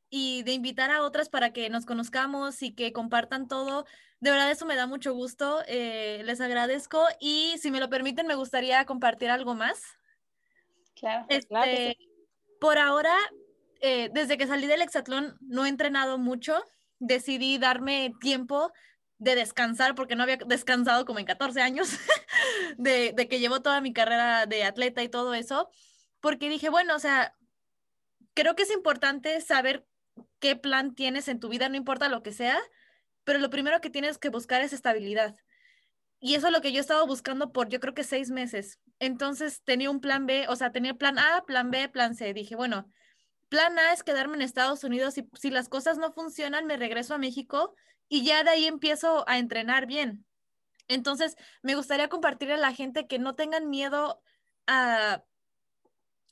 y 0.09 0.43
de 0.45 0.53
invitar 0.53 0.91
a 0.91 1.03
otras 1.03 1.29
para 1.29 1.53
que 1.53 1.69
nos 1.69 1.85
conozcamos 1.85 2.63
y 2.63 2.73
que 2.73 2.93
compartan 2.95 3.47
todo. 3.47 3.85
De 4.21 4.31
verdad, 4.31 4.51
eso 4.51 4.65
me 4.65 4.77
da 4.77 4.87
mucho 4.87 5.13
gusto. 5.13 5.63
Eh, 5.67 6.23
les 6.25 6.41
agradezco 6.41 7.05
y 7.21 7.57
si 7.59 7.71
me 7.71 7.81
lo 7.81 7.91
permiten, 7.91 8.27
me 8.27 8.35
gustaría 8.35 8.85
compartir 8.87 9.29
algo 9.29 9.55
más. 9.55 9.83
Claro, 10.95 11.27
este, 11.29 11.99
Por 12.61 12.79
ahora, 12.79 13.15
eh, 13.81 14.09
desde 14.15 14.39
que 14.39 14.47
salí 14.47 14.67
del 14.67 14.81
hexatlón, 14.81 15.37
no 15.41 15.67
he 15.67 15.69
entrenado 15.69 16.17
mucho. 16.17 16.65
Decidí 16.99 17.59
darme 17.59 18.15
tiempo 18.21 18.73
de 19.25 19.35
descansar 19.35 19.95
porque 19.95 20.15
no 20.15 20.23
había 20.23 20.37
descansado 20.37 21.05
como 21.05 21.19
en 21.19 21.25
14 21.25 21.61
años, 21.63 21.89
de, 22.77 23.15
que 23.29 23.41
llevo 23.41 23.63
toda 23.63 23.81
mi 23.81 23.93
carrera 23.93 24.47
de 24.47 24.65
atleta 24.65 25.03
y 25.03 25.09
todo 25.09 25.35
eso, 25.35 25.71
porque 26.21 26.49
dije, 26.49 26.69
bueno, 26.69 26.95
o 26.95 26.99
sea, 26.99 27.35
creo 28.35 28.55
que 28.55 28.63
es 28.63 28.71
importante 28.71 29.41
saber 29.41 29.87
qué 30.39 30.57
plan 30.57 30.95
tienes 30.95 31.29
en 31.29 31.41
tu 31.41 31.49
vida, 31.49 31.69
no 31.69 31.77
importa 31.77 32.09
lo 32.09 32.23
que 32.23 32.33
sea, 32.33 32.61
pero 33.25 33.39
lo 33.39 33.51
primero 33.51 33.81
que 33.81 33.91
tienes 33.91 34.19
que 34.19 34.29
buscar 34.29 34.61
es 34.61 34.73
estabilidad. 34.73 35.35
Y 36.21 36.35
eso 36.35 36.47
es 36.47 36.53
lo 36.53 36.61
que 36.61 36.73
yo 36.73 36.79
he 36.79 36.81
estado 36.81 37.07
buscando 37.07 37.53
por 37.53 37.69
yo 37.69 37.81
creo 37.81 37.95
que 37.95 38.05
seis 38.05 38.31
meses. 38.31 38.79
Entonces 38.99 39.63
tenía 39.65 39.91
un 39.91 40.01
plan 40.01 40.27
B, 40.27 40.47
o 40.49 40.57
sea, 40.57 40.71
tenía 40.71 40.95
plan 40.95 41.19
A, 41.19 41.45
plan 41.47 41.71
B, 41.71 41.89
plan 41.89 42.15
C. 42.15 42.33
Dije, 42.33 42.57
bueno, 42.57 42.91
plan 43.49 43.79
A 43.79 43.93
es 43.93 44.03
quedarme 44.03 44.37
en 44.37 44.43
Estados 44.43 44.85
Unidos 44.85 45.19
y 45.19 45.29
si 45.35 45.51
las 45.51 45.69
cosas 45.69 45.99
no 45.99 46.13
funcionan, 46.13 46.67
me 46.67 46.77
regreso 46.77 47.15
a 47.15 47.19
México 47.19 47.75
y 48.09 48.25
ya 48.25 48.45
de 48.45 48.51
ahí 48.51 48.67
empiezo 48.67 49.29
a 49.29 49.39
entrenar 49.39 49.87
bien. 49.87 50.27
Entonces, 50.89 51.37
me 51.63 51.75
gustaría 51.75 52.09
compartirle 52.09 52.55
a 52.55 52.59
la 52.59 52.73
gente 52.73 53.07
que 53.07 53.19
no 53.19 53.35
tengan 53.35 53.71
miedo 53.71 54.23
a 54.67 55.25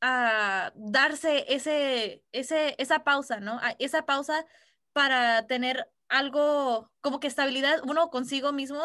a 0.02 0.72
darse 0.74 1.44
ese, 1.48 2.24
ese, 2.32 2.74
esa 2.78 3.04
pausa, 3.04 3.38
¿no? 3.38 3.60
esa 3.78 4.04
pausa 4.04 4.44
para 4.92 5.46
tener 5.46 5.88
algo 6.08 6.90
como 7.00 7.20
que 7.20 7.28
estabilidad 7.28 7.80
uno 7.84 8.10
consigo 8.10 8.52
mismo 8.52 8.82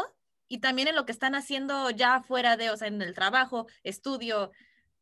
y 0.47 0.59
también 0.59 0.87
en 0.87 0.95
lo 0.95 1.05
que 1.05 1.11
están 1.11 1.33
haciendo 1.33 1.89
ya 1.89 2.21
fuera 2.21 2.55
de, 2.55 2.69
o 2.69 2.77
sea, 2.77 2.87
en 2.87 3.01
el 3.01 3.15
trabajo, 3.15 3.65
estudio, 3.83 4.51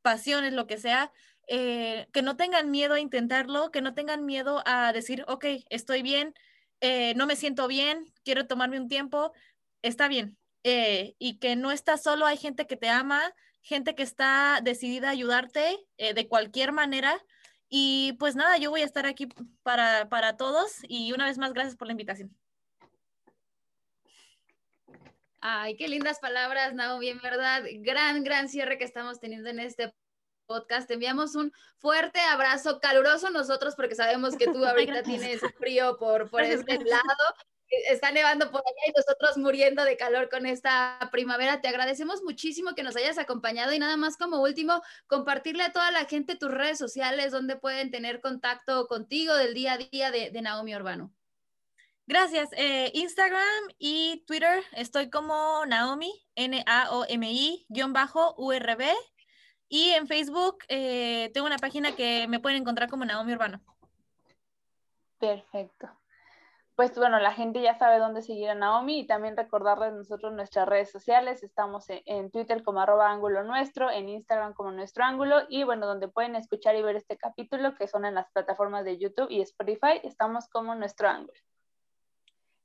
pasiones, 0.02 0.54
lo 0.54 0.68
que 0.68 0.78
sea, 0.78 1.12
eh, 1.50 2.08
que 2.14 2.22
no 2.22 2.38
tengan 2.38 2.72
miedo 2.72 2.94
a 2.94 3.02
intentarlo, 3.02 3.70
que 3.70 3.82
no 3.82 3.94
tengan 3.94 4.26
miedo 4.26 4.64
a 4.66 4.94
decir, 4.94 5.26
ok, 5.28 5.46
estoy 5.70 6.02
bien, 6.02 6.34
eh, 6.82 7.14
no 7.16 7.26
me 7.26 7.36
siento 7.36 7.68
bien, 7.68 8.06
quiero 8.24 8.48
tomarme 8.48 8.80
un 8.80 8.88
tiempo, 8.88 9.32
está 9.82 10.08
bien. 10.08 10.38
Eh, 10.64 11.16
y 11.20 11.38
que 11.38 11.56
no 11.56 11.72
estás 11.72 12.02
solo, 12.02 12.26
hay 12.26 12.38
gente 12.38 12.66
que 12.66 12.76
te 12.76 12.90
ama, 12.90 13.22
gente 13.62 13.94
que 13.96 14.04
está 14.04 14.60
decidida 14.64 15.10
a 15.10 15.12
ayudarte 15.12 15.78
eh, 15.98 16.14
de 16.14 16.28
cualquier 16.28 16.72
manera. 16.72 17.24
Y 17.70 18.14
pues 18.20 18.36
nada, 18.36 18.58
yo 18.58 18.72
voy 18.72 18.82
a 18.82 18.86
estar 18.86 19.06
aquí 19.06 19.28
para, 19.64 20.10
para 20.10 20.38
todos 20.38 20.78
y 20.88 21.12
una 21.14 21.26
vez 21.26 21.38
más, 21.38 21.54
gracias 21.54 21.76
por 21.76 21.88
la 21.88 21.94
invitación. 21.94 22.36
Ay, 25.42 25.76
qué 25.78 25.88
lindas 25.88 26.20
palabras, 26.20 26.74
Naomi, 26.74 27.10
en 27.10 27.22
verdad, 27.22 27.64
gran, 27.82 28.24
gran 28.24 28.50
cierre 28.50 28.80
que 28.80 28.84
estamos 28.84 29.20
teniendo 29.20 29.50
en 29.50 29.60
este 29.60 29.94
podcast. 30.46 30.88
Te 30.88 30.96
enviamos 30.96 31.36
un 31.36 31.52
fuerte 31.78 32.20
abrazo 32.20 32.80
caluroso 32.80 33.30
nosotros 33.30 33.76
porque 33.76 33.96
sabemos 33.96 34.36
que 34.38 34.46
tú 34.46 34.66
ahorita 34.66 35.04
tienes 35.04 35.42
frío 35.58 35.98
por, 35.98 36.30
por 36.30 36.44
este 36.44 36.78
lado 36.84 37.36
está 37.88 38.12
nevando 38.12 38.52
por 38.52 38.62
allá 38.62 38.82
y 38.88 38.92
nosotros 38.96 39.38
muriendo 39.38 39.84
de 39.84 39.98
calor 39.98 40.30
con 40.30 40.46
esta 40.46 41.10
primavera. 41.12 41.62
Te 41.62 41.68
agradecemos 41.68 42.22
muchísimo 42.24 42.76
que 42.76 42.84
nos 42.84 42.96
hayas 42.96 43.18
acompañado 43.18 43.74
y 43.74 43.80
nada 43.80 43.98
más 43.98 44.18
como 44.18 44.42
último, 44.42 44.82
compartirle 45.08 45.64
a 45.64 45.72
toda 45.72 45.92
la 45.92 46.06
gente 46.06 46.36
tus 46.36 46.52
redes 46.52 46.78
sociales 46.78 47.32
donde 47.32 47.56
pueden 47.56 47.92
tener 47.92 48.22
contacto 48.22 48.88
contigo 48.88 49.36
del 49.36 49.54
día 49.54 49.74
a 49.74 49.78
día 49.78 50.12
de, 50.12 50.32
Naomi 50.42 50.76
Urbano. 50.76 51.14
Gracias. 52.08 52.50
Eh, 52.54 52.92
Instagram 52.94 53.42
y 53.80 54.24
Twitter 54.28 54.64
estoy 54.74 55.10
como 55.10 55.66
Naomi, 55.66 56.14
N-A-O-M-I, 56.36 57.66
guion 57.70 57.94
bajo, 57.94 58.36
URB. 58.38 58.84
Y 59.68 59.90
en 59.92 60.08
Facebook 60.08 60.60
eh, 60.68 61.32
tengo 61.34 61.48
una 61.48 61.58
página 61.58 61.96
que 61.96 62.28
me 62.28 62.40
pueden 62.40 62.62
encontrar 62.62 62.90
como 62.90 63.06
Naomi 63.06 63.34
Urbano. 63.34 63.62
Perfecto 65.20 65.90
pues 66.76 66.94
bueno, 66.98 67.20
la 67.20 67.32
gente 67.32 67.62
ya 67.62 67.76
sabe 67.76 68.00
dónde 68.00 68.22
seguir 68.22 68.50
a 68.50 68.56
Naomi 68.56 69.00
y 69.00 69.08
también 69.08 69.38
recordarles 69.38 69.94
nosotros 69.94 70.34
nuestras 70.34 70.68
redes 70.68 70.92
sociales. 70.92 71.42
Estamos 71.42 71.86
en, 71.88 72.32
Twitter 72.32 72.64
como 72.64 72.82
arroba 72.82 73.10
ángulo 73.10 73.44
nuestro, 73.44 73.90
en 73.90 74.10
Instagram 74.10 74.54
como 74.54 74.72
nuestro 74.72 75.06
ángulo 75.06 75.44
y 75.48 75.64
bueno, 75.64 75.88
donde 75.88 76.10
pueden 76.10 76.36
escuchar 76.36 76.76
y 76.76 76.82
ver 76.82 76.98
este 76.98 77.18
capítulo 77.18 77.76
que 77.76 77.88
son 77.88 78.04
en 78.04 78.14
las 78.14 78.30
plataformas 78.32 78.84
de 78.84 78.98
YouTube 78.98 79.28
y 79.30 79.40
Spotify, 79.42 80.02
estamos 80.04 80.50
como 80.50 80.76
nuestro 80.76 81.08
ángulo. 81.08 81.40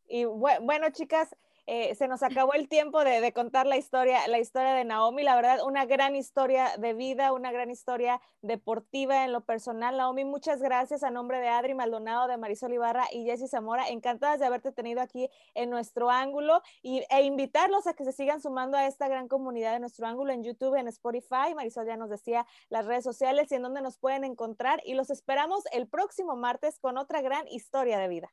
Y 0.08 0.24
bueno, 0.24 0.90
chicas, 0.90 1.36
eh, 1.66 1.94
se 1.94 2.08
nos 2.08 2.22
acabó 2.22 2.54
el 2.54 2.68
tiempo 2.68 3.04
de, 3.04 3.32
contar 3.32 3.66
la 3.66 3.76
historia, 3.76 4.26
la 4.28 4.38
historia 4.38 4.74
de 4.74 4.84
Naomi. 4.84 5.22
La 5.22 5.36
verdad, 5.36 5.64
una 5.64 5.84
gran 5.86 6.16
historia 6.16 6.76
de 6.78 6.94
vida, 6.94 7.32
una 7.32 7.52
gran 7.52 7.70
historia 7.70 8.20
deportiva 8.42 9.24
en 9.24 9.32
lo 9.32 9.42
personal. 9.42 9.96
Naomi, 9.96 10.24
muchas 10.24 10.60
gracias 10.60 11.02
a 11.02 11.10
nombre 11.10 11.38
de 11.40 11.48
Adri 11.48 11.74
Maldonado, 11.74 12.28
de 12.28 12.36
Marisol 12.36 12.72
Ibarra 12.72 13.06
y 13.12 13.24
Jessy 13.24 13.48
Zamora. 13.48 13.88
Encantadas 13.88 14.40
de 14.40 14.46
haberte 14.46 14.72
tenido 14.72 15.00
aquí 15.00 15.28
en 15.54 15.70
nuestro 15.70 16.10
ángulo 16.10 16.62
y, 16.82 17.04
e 17.10 17.22
invitarlos 17.22 17.86
a 17.86 17.94
que 17.94 18.04
se 18.04 18.12
sigan 18.12 18.40
sumando 18.40 18.76
a 18.76 18.86
esta 18.86 19.08
gran 19.08 19.28
comunidad 19.28 19.72
de 19.72 19.80
nuestro 19.80 20.06
ángulo 20.06 20.32
en 20.32 20.42
YouTube, 20.42 20.74
en 20.74 20.88
Spotify. 20.88 21.54
Marisol 21.54 21.86
ya 21.86 21.96
nos 21.96 22.10
decía 22.10 22.46
las 22.68 22.86
redes 22.86 23.04
sociales 23.04 23.50
y 23.52 23.54
en 23.54 23.62
donde 23.62 23.82
nos 23.82 23.98
pueden 23.98 24.24
encontrar. 24.24 24.80
Y 24.84 24.94
los 24.94 25.10
esperamos 25.10 25.64
el 25.72 25.88
próximo 25.88 26.36
martes 26.36 26.78
con 26.78 26.98
otra 26.98 27.20
gran 27.20 27.46
historia 27.48 27.98
de 27.98 28.08
vida. 28.08 28.30